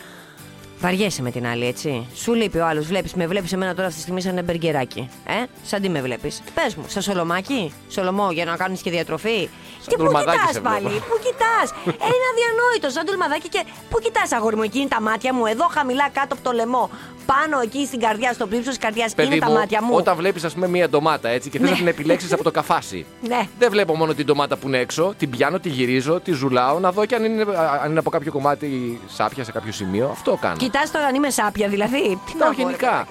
[0.80, 2.08] Βαριέσαι με την άλλη, έτσι.
[2.16, 2.86] Σου λείπει ο άλλος.
[2.86, 5.10] Βλέπεις με, βλέπεις εμένα τώρα αυτή τη στιγμή σαν ένα μπεργκεράκι.
[5.28, 6.42] Ε, σαν τι με βλέπεις.
[6.54, 9.50] Πες μου, σαν σολομάκι, σολομό για να κάνεις και διατροφή.
[9.88, 11.06] και πού ντολμαδάκι κοιτάς σε πάλι, βλέπω.
[11.06, 11.68] πού κοιτάς.
[12.10, 13.64] Ένα αδιανόητο, σαν τολμαδάκι και.
[13.90, 16.90] Πού κοιτάς, αγόρι μου, εκεί είναι τα μάτια μου, εδώ χαμηλά κάτω από το λαιμό.
[17.34, 19.94] Πάνω εκεί στην καρδιά, στο πλήψο της καρδιάς, είναι Παιδί τα μου, μάτια μου.
[19.96, 21.72] όταν βλέπεις, ας πούμε, μία ντομάτα έτσι και θες Ναι.
[21.72, 23.06] να την επιλέξεις από το καφάσι.
[23.28, 23.48] Ναι.
[23.60, 26.92] Δεν βλέπω μόνο την ντομάτα που είναι έξω, την πιάνω, τη γυρίζω, τη ζουλάω, να
[26.92, 27.46] δω και αν είναι,
[27.84, 30.10] αν είναι από κάποιο κομμάτι σάπια σε κάποιο σημείο.
[30.12, 30.56] Αυτό κάνω.
[30.58, 32.20] Κοιτάς τώρα αν είμαι σάπια, δηλαδή.
[32.26, 33.08] Τι Τα να πω, ρε γενικά.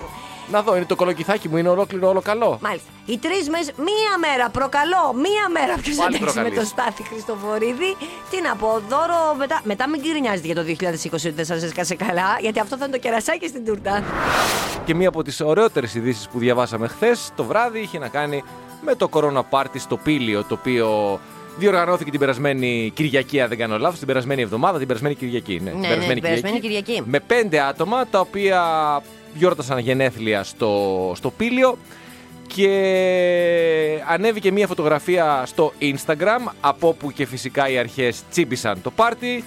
[0.50, 0.56] Παιδάκι μου.
[0.56, 2.58] Να δω, είναι το κολοκυθάκι μου, είναι ολόκληρο όλο καλό.
[2.62, 2.88] Μάλιστα.
[3.06, 5.74] Οι τρεις μέρε, μία μέρα, προκαλώ, μία μέρα.
[5.82, 6.58] Ποιος Πάλι αντέξει με προκαλείς.
[6.58, 7.96] το Στάθη Χριστοφορίδη.
[8.30, 9.60] Τι να πω, δώρο μετά.
[9.64, 12.94] Μετά μην γκρινιάζετε για το 2020 ότι δεν σας έσκασε καλά, γιατί αυτό θα είναι
[12.96, 14.04] το κερασάκι στην τούρτα.
[14.84, 18.42] Και μία από τις ωραιότερες ειδήσεις που διαβάσαμε χθες το βράδυ είχε να κάνει
[18.84, 21.20] με το κορώνα πάρτι στο Πήλιο, το οποίο
[21.56, 25.60] διοργανώθηκε την περασμένη Κυριακή, αν δεν κάνω λάθος, την περασμένη εβδομάδα, την περασμένη Κυριακή.
[25.64, 27.02] Ναι, Ναι, ναι, την περασμένη Κυριακή.
[27.06, 28.62] Με πέντε άτομα τα οποία
[29.34, 31.78] γιόρτασαν γενέθλια στο, στο Πήλιο
[32.46, 39.44] και ανέβηκε μία φωτογραφία στο Instagram από όπου και φυσικά οι αρχές τσίμπησαν το πάρτι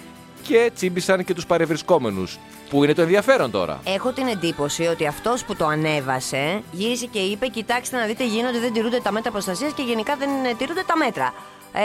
[0.47, 2.39] και τσίμπησαν και τους παρευρισκόμενους.
[2.69, 7.19] Που είναι το ενδιαφέρον τώρα; Έχω την εντύπωση ότι αυτός που το ανέβασε γύρισε και
[7.19, 10.83] είπε: Κοιτάξτε να δείτε, γίνονται, δεν τηρούνται τα μέτρα προστασίας και γενικά δεν ε, τηρούνται
[10.87, 11.33] τα μέτρα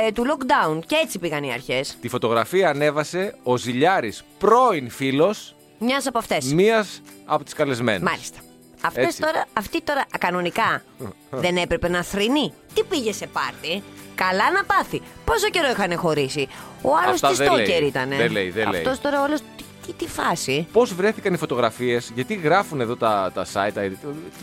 [0.06, 0.78] ε, του lockdown.
[0.86, 1.96] Και έτσι πήγαν οι αρχές.
[2.00, 6.52] Τη φωτογραφία ανέβασε ο Ζηλιάρης, πρώην φίλος Μιας από αυτές.
[6.52, 8.02] μίας από τις καλεσμένες.
[8.02, 8.38] Μάλιστα.
[8.82, 9.20] Αυτές Έτσι.
[9.20, 10.82] τώρα, αυτή τώρα κανονικά
[11.42, 12.52] δεν έπρεπε να θρυνεί.
[12.74, 13.82] Τι πήγε σε πάρτι;
[14.14, 15.00] Καλά να πάθει.
[15.24, 16.48] Πόσο καιρό είχαν χωρίσει;
[16.82, 17.88] Ο άλλος Αυτά τι δεν στόκερ λέει.
[17.88, 18.08] ήταν.
[18.08, 18.84] Δεν λέει, δεν λέει.
[18.86, 19.40] Αυτό τώρα όλος.
[19.40, 23.90] Τι, τι, τι φάση; Πώς βρέθηκαν οι φωτογραφίες, γιατί γράφουν εδώ τα, τα site τα-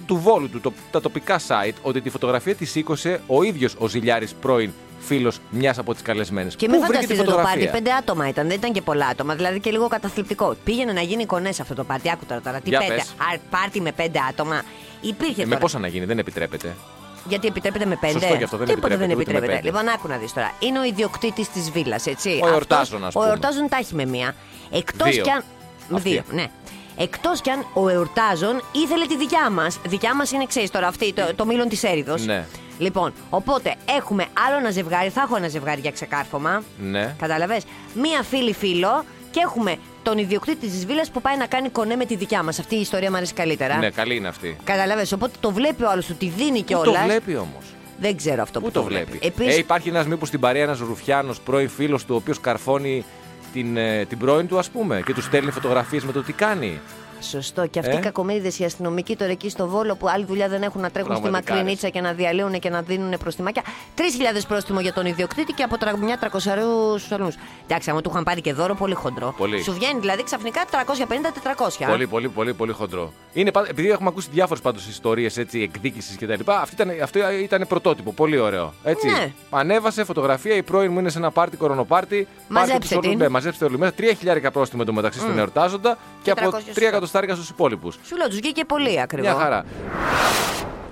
[0.05, 3.87] του Βόλου, του, το- τα τοπικά site, ότι τη φωτογραφία της σήκωσε ο ίδιος ο
[3.87, 4.71] Ζηλιάρης, πρώην
[5.05, 6.55] φίλος μιας από τις καλεσμένες.
[6.55, 7.49] Και Πού μην βρήκε τη φανταστείτε το πάρτι.
[7.51, 9.35] φωτογραφία; Πέντε άτομα ήταν, δεν ήταν και πολλά άτομα.
[9.35, 10.55] Δηλαδή και λίγο καταθλιπτικό.
[10.63, 12.09] Πήγαινε να γίνει κονέ αυτό το πάρτι.
[12.11, 12.41] Άκου τώρα.
[12.41, 12.59] τώρα.
[12.59, 12.93] Τι Για πέντε.
[12.93, 13.03] πες.
[13.03, 14.61] Α, πάρτι με πέντε άτομα.
[15.01, 15.57] Υπήρχε Ε, με τώρα.
[15.59, 16.75] πόσα να γίνει, δεν επιτρέπεται.
[17.27, 19.55] Γιατί επιτρέπεται με πέντε; Σωστό και αυτό, δεν Τίποτα δεν επιτρέπεται, ούτε με επιτρέπεται.
[19.69, 19.77] πέντε.
[19.77, 20.51] Λοιπόν, άκου να δεις τώρα.
[20.59, 22.39] Είναι ο ιδιοκτήτης της βίλας, έτσι.
[22.43, 23.29] Ο εορτάζων, ας Ο πούμε.
[23.31, 24.35] εορτάζων τα έχει με μία.
[24.71, 25.23] Εκτός Δύο.
[25.23, 25.43] κι αν.
[25.93, 26.09] Αυτή.
[26.09, 26.45] Δύο, ναι.
[26.97, 29.79] Εκτός κι αν ο εορτάζων ήθελε τη δικιά μας.
[29.87, 32.25] Δικιά μας είναι, ξέρεις τώρα, αυτή, το, το μήλον της έρηδος.
[32.25, 32.45] Ναι.
[32.77, 35.09] Λοιπόν, οπότε έχουμε άλλο ένα ζευγάρι.
[35.09, 36.63] Θα έχω ένα ζευγάρι για ξεκάρφωμα.
[36.77, 37.15] Ναι.
[37.19, 41.95] Κατάλαβες; Μία φίλη φίλο και έχουμε τον ιδιοκτήτη της βίλας που πάει να κάνει κονέ
[41.95, 42.59] με τη δικιά μας.
[42.59, 43.77] Αυτή η ιστορία μου αρέσει καλύτερα.
[43.77, 44.57] Ναι, καλή είναι αυτή.
[44.63, 46.99] Καταλαβες, οπότε το βλέπει ο άλλος του, τη δίνει Πού κιόλας.
[46.99, 47.63] το βλέπει όμως;
[47.99, 49.19] Δεν ξέρω αυτό Πού που το βλέπει.
[49.21, 53.05] Επίσης, Ε, υπάρχει ένας μήπως στην παρέα ένας Ρουφιάνος, πρώην φίλος του, ο οποίος καρφώνει
[53.53, 56.79] την, ε, την πρώην του, ας πούμε, και του στέλνει φωτογραφίες με το τι κάνει.
[57.29, 57.67] Σωστό.
[57.67, 60.61] Και αυτοί Ε; οι κακομίδε, οι αστυνομικοί τώρα εκεί στο Βόλο που άλλη δουλειά δεν
[60.63, 63.61] έχουν να τρέχουν στη Πραγματικά, μακρινίτσα και να διαλύουν και να δίνουν προστιμάκια.
[63.95, 64.01] 3.000
[64.47, 67.31] πρόστιμο για τον ιδιοκτήτη και από τρα- μια 300 στου αλλού.
[67.67, 69.33] Εντάξει, άμα του είχαν πάρει και δώρο, πολύ χοντρό.
[69.37, 69.61] Πολύ.
[69.63, 71.85] Σου βγαίνει δηλαδή ξαφνικά 350-400.
[71.87, 73.11] Πολύ, πολύ, πολύ, πολύ χοντρό.
[73.33, 76.51] Είναι, πα- επειδή έχουμε ακούσει διάφορες πάντως ιστορίες εκδίκησης κτλ.
[76.51, 78.11] Αυτό ήταν, αυτό ήταν πρωτότυπο.
[78.13, 78.73] Πολύ ωραίο.
[78.83, 79.07] Έτσι.
[79.07, 79.31] Ναι.
[79.49, 80.55] Ανέβασε φωτογραφία.
[80.55, 82.27] Η πρώην μου είναι σε ένα πάρτι, κορονοπάρτι.
[82.47, 83.17] Μαζέψτε Πάρτι τους όλους- την.
[83.17, 83.93] Ναι, μαζέψτε όλοι μέσα.
[83.97, 87.99] 3.000 πρόστιμο εντωμεταξύ στον εορτάζοντα και, Και από 300 3 εκατοστάρικα στους υπόλοιπους.
[88.03, 89.27] Σου λέω, τους βγήκε πολύ ακριβώ.
[89.27, 89.57] Μια χαρά.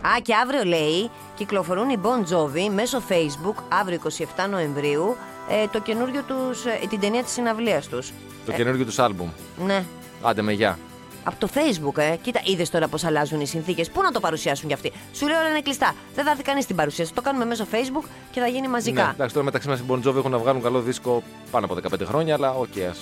[0.02, 5.16] Α, και αύριο λέει κυκλοφορούν οι Bon Jovi μέσω Facebook αύριο 27 Νοεμβρίου
[5.50, 8.12] ε, το καινούριο τους, ε, την ταινία της συναυλίας τους.
[8.46, 9.30] Το καινούργιο τους άλμπουμ.
[9.66, 9.86] Ναι.
[10.22, 10.78] Άντε με γεια.
[11.24, 12.16] Από το Facebook, ε.
[12.22, 13.90] Κοίτα, είδες τώρα πώς αλλάζουν οι συνθήκες.
[13.90, 14.92] Πού να το παρουσιάσουν κι αυτοί.
[15.14, 15.96] Σου λέω όλα είναι κλειστά.
[16.16, 17.14] Δεν θα έρθει κανείς στην παρουσίαση.
[17.14, 19.04] Το κάνουμε μέσω Facebook και θα γίνει μαζικά.
[19.04, 21.76] Ναι, εντάξει, τώρα μεταξύ μας οι Bon Jovi έχουν να βγάλουν καλό δίσκο πάνω από
[21.76, 23.00] 15 χρόνια, αλλά οκ, ας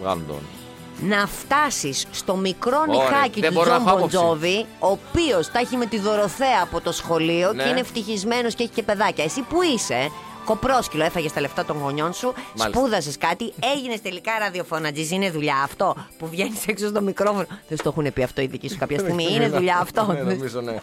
[0.00, 0.61] βγάλουν τον.
[1.00, 4.16] Να φτάσεις στο μικρό Ωραία, νυχάκι δεν του μπορώ να Τζον έχω άποψη.
[4.16, 7.62] Bon Jovi, ο οποίος τα έχει με τη Δωροθέα από το σχολείο Ναι.
[7.62, 9.24] και είναι ευτυχισμένος και έχει και παιδάκια.
[9.24, 10.10] Εσύ που είσαι,
[10.44, 12.78] κοπρόσκυλο, έφαγες τα λεφτά των γονιών σου, Μάλιστα.
[12.80, 15.10] σπούδασες κάτι, έγινες τελικά ραδιοφωνατζής.
[15.10, 17.46] Είναι δουλειά αυτό που βγαίνεις έξω στο μικρόφωνο.
[17.68, 19.26] Δεν σου το έχουν πει αυτό οι δικοί σου κάποια στιγμή.
[19.34, 20.06] είναι δουλειά αυτό.
[20.12, 20.76] Ναι, νομίζω ναι.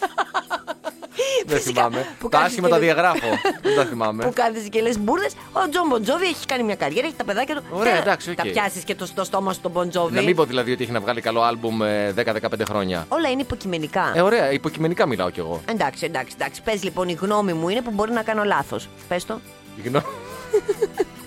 [1.46, 2.06] Δεν Φυσικά, θυμάμαι.
[2.18, 3.28] που Τα κάθεσαι άσχημα και τα λες- διαγράφω.
[3.62, 4.24] Δεν τα θυμάμαι.
[4.26, 5.32] που κάθεσαι και λες μπούρδες.
[5.52, 7.62] Ο Τζον Bon Jovi έχει κάνει μια καριέρα, έχει τα παιδάκια του.
[7.70, 8.36] Ωραία, Δεν εντάξει, οκ.
[8.36, 10.14] Τα πιάσεις και το στο στόμα σου τον Bon Jovi.
[10.14, 12.32] Να μην πω δηλαδή ότι έχει να βγάλει καλό άλμπουμ ε, 10-15
[12.68, 13.06] χρόνια.
[13.08, 14.12] Όλα είναι υποκειμενικά.
[14.14, 15.60] Ε, ωραία, υποκειμενικά μιλάω κι εγώ.
[15.70, 16.62] Εντάξει, εντάξει, εντάξει.
[16.62, 18.88] Πες λοιπόν, η γνώμη μου είναι που μπορεί να κάνω λάθος.
[19.08, 19.40] Πες το.
[19.84, 20.04] Η γνώ-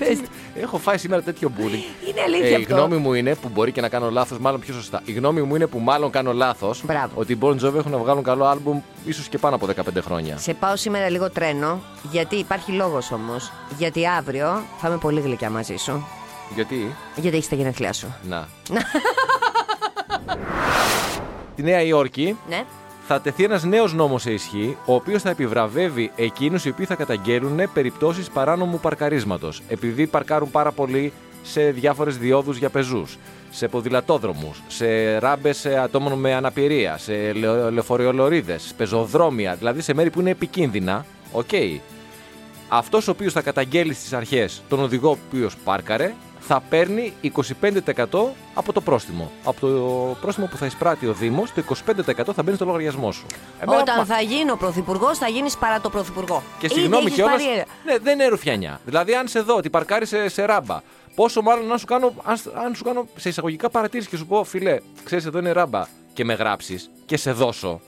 [0.00, 0.18] Πες.
[0.54, 1.84] Έχω φάει σήμερα τέτοιο bullying.
[2.08, 2.74] Είναι αλήθεια Ε, η αυτό.
[2.74, 5.02] γνώμη μου είναι που μπορεί και να κάνω λάθος, μάλλον πιο σωστά.
[5.04, 6.82] Η γνώμη μου είναι που μάλλον κάνω λάθος.
[6.84, 7.10] Μπράβο.
[7.14, 10.38] Ότι οι Bon Jovi έχουν να βγάλουν καλό άλμπουμ ίσως και πάνω από 15 χρόνια.
[10.38, 13.52] Σε πάω σήμερα λίγο τρένο, γιατί υπάρχει λόγος όμως.
[13.78, 16.06] Γιατί αύριο θα είμαι πολύ γλυκιά μαζί σου.
[16.54, 18.14] Γιατί; Γιατί έχεις τα γενέθλιά σου.
[18.28, 18.48] Να.
[21.52, 22.64] Στη Νέα Υόρκη Ναι.
[23.12, 26.94] Θα τεθεί ένας νέος νόμος σε ισχύ, ο οποίος θα επιβραβεύει εκείνους οι οποίοι θα
[26.94, 29.62] καταγγέλουν περιπτώσεις παράνομου παρκαρίσματος.
[29.68, 33.18] Επειδή παρκάρουν πάρα πολύ σε διάφορες διόδους για πεζούς,
[33.50, 37.32] σε ποδηλατόδρομους, σε ράμπες ατόμων με αναπηρία, σε
[37.70, 41.06] λεωφορειολωρίδες, πεζοδρόμια, δηλαδή σε μέρη που είναι επικίνδυνα.
[41.32, 41.52] Οκ.
[42.68, 46.14] Αυτός ο οποίος θα καταγγέλει στις αρχές τον οδηγό ο οποίος πάρκαρε
[46.52, 48.06] θα παίρνει 25%
[48.54, 49.30] από το πρόστιμο.
[49.44, 49.68] Από το
[50.20, 53.26] πρόστιμο που θα εισπράττει ο Δήμος, το 25% θα μπαίνει στο λογαριασμό σου.
[53.60, 56.42] Εμένα, Όταν μα- θα γίνω πρωθυπουργός, θα γίνεις παρά το πρωθυπουργό.
[56.58, 57.42] Και Ήδη συγγνώμη έχεις κιόλας.
[57.42, 58.80] πάρει- Ναι, δεν είναι ρουφιανιά.
[58.84, 60.80] Δηλαδή, αν σε δω ότι παρκάρει σε, σε ράμπα,
[61.14, 64.44] πόσο μάλλον να σου κάνω, αν, αν σου κάνω σε εισαγωγικά παρατήρηση και σου πω,
[64.44, 67.80] φιλέ, ξέρεις εδώ είναι ράμπα και με γράψεις και σε δώσω.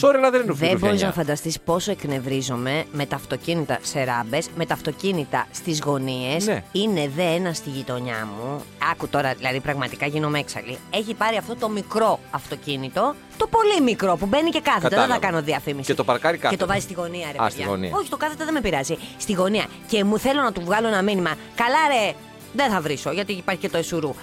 [0.00, 1.06] Sorry, αλλά δεν είναι Δεν μπορείς ρουφιανιά.
[1.06, 6.46] να φανταστείς πόσο εκνευρίζομαι με τα αυτοκίνητα σε ράμπες, με τα αυτοκίνητα στις γωνίες.
[6.46, 6.64] Ναι.
[6.72, 8.60] Είναι δε ένα στη γειτονιά μου.
[8.92, 10.78] Άκου τώρα, δηλαδή πραγματικά γίνομαι έξαλλη.
[10.90, 14.88] Έχει πάρει αυτό το μικρό αυτοκίνητο, το πολύ μικρό που μπαίνει και κάθεται.
[14.88, 15.26] Δεν θα Κατάλαβα.
[15.26, 15.86] κάνω διαφήμιση.
[15.86, 16.66] Και το παρκάρει Και κάθετα.
[16.66, 17.48] το βάζει στη γωνία, ρε Α, παιδιά.
[17.50, 17.90] στη γωνία.
[17.94, 18.96] Όχι, το κάθεται δεν με πειράζει.
[19.18, 19.64] Στη γωνία.
[19.86, 21.34] Και μου θέλω να του βγάλω ένα μήνυμα.
[21.54, 22.12] Καλά, ρε,
[22.52, 24.14] δεν θα βρίσω, γιατί υπάρχει και το εσουρού.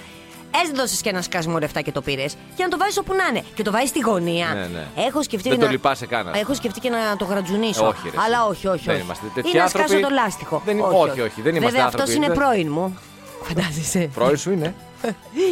[0.66, 3.43] Έδωσες και ένα σκάσιμο λεφτά και το πήρες για να το βάζεις όπου να είναι.
[3.56, 4.47] Και το βάζεις στη γωνία.
[4.53, 4.60] Ναι,
[4.95, 5.06] ναι.
[5.08, 5.66] Έχω σκεφτεί Δεν να...
[5.66, 7.88] το λυπάσαι καν, ας Έχω σκεφτεί και να το γρατζουνίσω.
[7.88, 8.49] Όχι, ρε, Αλλά εσύ.
[8.49, 8.86] όχι, όχι.
[8.86, 9.03] Δεν όχι.
[9.03, 10.03] είμαστε τέτοιοι Ή να σκάσω άνθρωποι.
[10.03, 10.62] το λάστιχο.
[10.66, 12.10] Δεν- όχι, όχι, δεν είμαστε Βέβαια, άνθρωποι.
[12.10, 12.97] αυτό είναι Δεν- πρώην μου.
[13.43, 14.10] Φαντάζεσαι.
[14.14, 14.76] Πρώην σου είναι.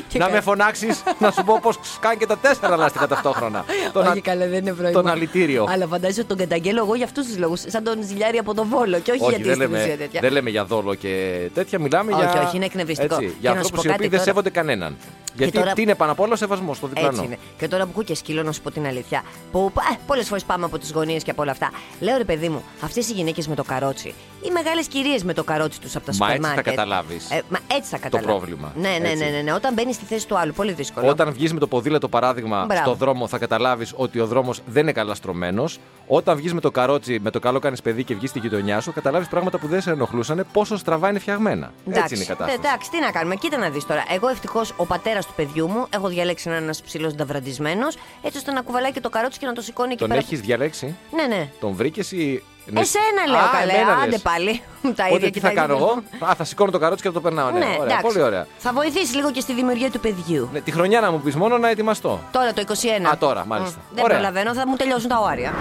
[0.07, 3.65] Και να κα- με φωνάξεις να σου πω πώς σκάνε και τα τέσσερα λάστιχα ταυτόχρονα.
[3.93, 4.93] Τον όχι, α- καλά, δεν είναι πρώην.
[4.93, 5.11] τον μου.
[5.11, 5.65] αλητήριο.
[5.69, 7.61] Αλλά φαντάζεσαι ότι τον καταγγέλω εγώ για αυτούς τους λόγους.
[7.67, 8.99] Σαν τον Ζηλιάρη από τον Βόλο.
[8.99, 10.19] Και όχι, Όχι, γιατί δεν στην ουσία λέμε, τέτοια.
[10.21, 11.79] δεν λέμε για δόλο και τέτοια.
[11.79, 12.41] Μιλάμε Όχι, για.
[12.47, 13.15] όχι, είναι εκνευριστικό.
[13.15, 14.23] Έτσι, Και για να σου ανθρώπους πω οι οποίοι κάτι δεν τώρα.
[14.23, 14.97] σέβονται κανέναν.
[15.35, 17.07] Γιατί τώρα- τι είναι πάνω απ' όλα ο σεβασμό στο διπλανό.
[17.09, 17.37] Έτσι είναι.
[17.57, 19.23] Και τώρα που ακούω και σκύλο, να σου πω την αλήθεια.
[19.51, 19.71] Που
[20.07, 21.71] πολλές φορές πάμε από τις γωνίες και από όλα αυτά.
[21.99, 25.43] Λέω ρε παιδί μου, αυτές οι γυναίκες με το καρότσι, οι μεγάλες κυρίες με το
[25.43, 26.73] καρότσι τους από τα Μα σούπερ έτσι θα μάρκετ.
[26.75, 28.27] καταλάβεις Ε, μα έτσι θα καταλάβεις.
[28.27, 28.71] πρόβλημα.
[28.75, 29.23] Ναι, ναι, Έτσι.
[29.23, 29.53] ναι, ναι, ναι.
[29.53, 31.07] Όταν μπαίνεις στη θέση του άλλου, πολύ δύσκολο.
[31.07, 32.83] Όταν βγεις με το ποδήλατο, παράδειγμα, Μπράβο.
[32.83, 35.79] στο δρόμο, θα καταλάβεις ότι ο δρόμος δεν είναι καλά στρωμένος.
[36.07, 38.93] Όταν βγεις με το καρότσι, με το καλό κάνεις παιδί και βγεις στη γειτονιά σου,
[38.93, 41.71] καταλάβεις πράγματα που δεν σε ενοχλούσαν, πόσο στραβά είναι φτιαγμένα.
[41.91, 42.59] Έτσι είναι η κατάσταση.
[42.63, 43.35] Ε, Εντάξει, τι να κάνουμε.
[43.35, 44.03] Κοίτα να δεις τώρα.
[44.15, 48.37] Εγώ ευτυχώς ο πατέρας του παιδιού μου έχω διαλέξει να είναι ένας ψηλός νταβραντισμένος, έτσι
[48.37, 50.19] ώστε να κουβαλάει και το καρότσι και να το σηκώνει εκεί Τον πέρα.
[50.19, 51.49] έχεις διαλέξει, Ναι, ναι.
[51.59, 52.43] τον βρήκες ή.
[52.73, 53.71] Εσένα λέω Α, καλέ.
[53.73, 54.21] εμένα Άντε λες.
[54.21, 54.61] πάλι.
[54.81, 55.85] Τα Οπότε ίδια τι και θα τα κάνω ίδια.
[56.19, 56.29] εγώ.
[56.31, 57.49] Α, θα σηκώνω το καρότσι και θα το περνάω.
[57.51, 58.01] Ναι, Ναι, ωραία, εντάξει.
[58.01, 58.47] πολύ ωραία.
[58.57, 60.49] Θα βοηθήσεις λίγο και στη δημιουργία του παιδιού.
[60.53, 62.19] Ναι, τη χρονιά να μου πεις μόνο να ετοιμαστώ.
[62.31, 63.11] Τώρα το 21.
[63.13, 63.77] Α, τώρα, μάλιστα.
[63.91, 64.17] Μ, δεν Ωραία.
[64.17, 65.53] προλαβαίνω, θα μου τελειώσουν τα όρια.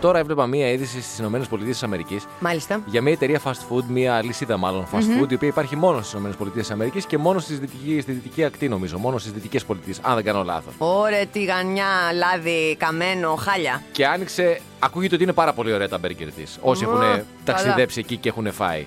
[0.00, 1.88] Τώρα έβλεπα μία είδηση στις ΗΠΑ
[2.40, 2.80] Μάλιστα.
[2.86, 6.20] για μια εταιρεία fast food, μια αλυσίδα μάλλον fast food, η οποία υπάρχει μόνο στις
[6.20, 8.98] ΗΠΑ και μόνο στη δυτική, στη δυτική ακτή, νομίζω.
[8.98, 10.74] Μόνο στις δυτικές πολιτείες, αν δεν κάνω λάθος.
[10.78, 13.82] Ωρε τηγανιά, λάδι, καμένο, χάλια.
[13.92, 16.58] Και άνοιξε, ακούγεται ότι είναι πάρα πολύ ωραία τα μπέργκερ της.
[16.60, 17.24] Όσοι Ω, έχουν καλά.
[17.44, 18.86] ταξιδέψει εκεί και έχουν φάει.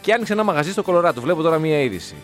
[0.00, 1.20] Και άνοιξε ένα μαγαζί στο Κολοράτο.
[1.20, 2.14] Βλέπω τώρα μία είδηση.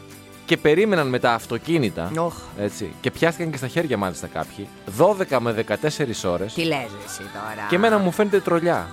[0.50, 2.10] Και περίμεναν με τα αυτοκίνητα.
[2.18, 2.34] Οχ.
[2.58, 4.68] Έτσι, και πιάστηκαν και στα χέρια μάλιστα κάποιοι.
[4.98, 6.52] 12 με 14 ώρες.
[6.52, 6.76] Τι λες
[7.06, 8.88] εσύ τώρα; Και εμένα μου φαίνεται τρολιά.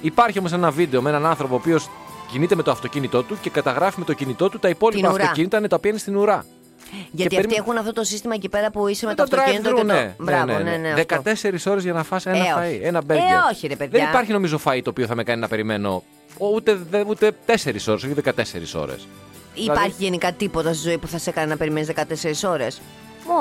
[0.00, 1.90] Υπάρχει όμως ένα βίντεο με έναν άνθρωπο ο οποίος
[2.32, 5.22] κινείται με το αυτοκίνητό του και καταγράφει με το κινητό του τα υπόλοιπα Την ουρά.
[5.22, 6.44] αυτοκίνητα, ναι, τα οποία είναι στην ουρά.
[6.90, 9.36] Γιατί και αυτοί περίμενε- έχουν αυτό το σύστημα εκεί πέρα που είσαι με το το
[9.36, 9.92] αυτοκίνητο drive-thru, και το.
[9.92, 10.14] ναι.
[10.18, 10.88] Μπράβο, ναι, ναι, ναι.
[10.90, 11.22] αυτό.
[11.22, 12.80] 14 ώρες για να φας ένα Ε, φαΐ, όχι.
[12.82, 13.26] ένα Ε, μπέργκερ.
[13.52, 13.98] όχι, ρε, παιδιά.
[14.00, 16.02] Δεν υπάρχει νομίζω φαΐ το οποίο θα με κάνει να περιμένω
[16.38, 19.06] ούτε, δε- ούτε 4 ώρες, όχι 14 ώρες.
[19.54, 22.80] Υπάρχει Δηλαδή- γενικά τίποτα στη ζωή που θα σε έκανε να περιμένεις 14 ώρες;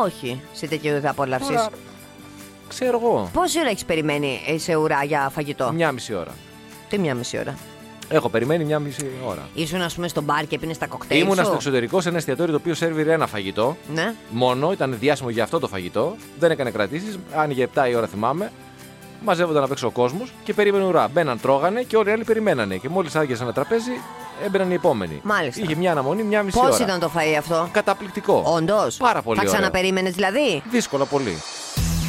[0.05, 1.47] Όχι, σε τέτοιο είδου απόλαυση.
[1.47, 1.69] Τώρα,
[2.67, 3.29] Ξέρω εγώ.
[3.33, 6.31] Πόση ώρα έχεις περιμένει ε, σε ουρά για φαγητό, Μια μισή ώρα.
[6.89, 7.55] Τι μια μισή ώρα;
[8.09, 9.47] Έχω περιμένει μια μισή ώρα.
[9.53, 11.21] Ήσουν, ας πούμε, στο μπαρ και πίνει τα κοκτέιλ.
[11.21, 13.77] Ήμουνα σου; στο εξωτερικό σε ένα εστιατόριο το οποίο σερβίρε ένα φαγητό.
[13.93, 14.13] Ναι.
[14.29, 16.15] Μόνο, ήταν διάσημο για αυτό το φαγητό.
[16.39, 17.19] Δεν έκανε κρατήσεις.
[17.35, 18.51] Άνοιγε 7 η ώρα, θυμάμαι.
[19.23, 21.07] Μαζεύονταν απ' έξω ο κόσμος και περίμενε ουρά.
[21.07, 22.77] Μπαίναν, τρώγανε και όλοι οι άλλοι περιμένανε.
[22.77, 23.91] Και μόλις άδειασε ένα τραπέζι,
[24.45, 25.19] έμπαιναν οι επόμενοι.
[25.23, 25.61] Μάλιστα.
[25.63, 26.83] Είχε μια αναμονή, μια μισή Πώς ώρα.
[26.83, 28.43] ήταν το φαΐ αυτό, Καταπληκτικό.
[28.45, 28.97] Όντως.
[28.97, 29.53] Πάρα πολύ Θα ωραίο.
[29.57, 31.37] ξαναπερίμενες δηλαδή; Δύσκολα πολύ.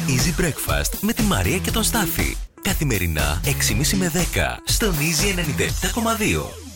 [0.07, 2.37] Easy Breakfast με τη Μαρία και τον Στάφη.
[2.61, 6.70] Καθημερινά 6.30 με 10 στον Easy 97.2.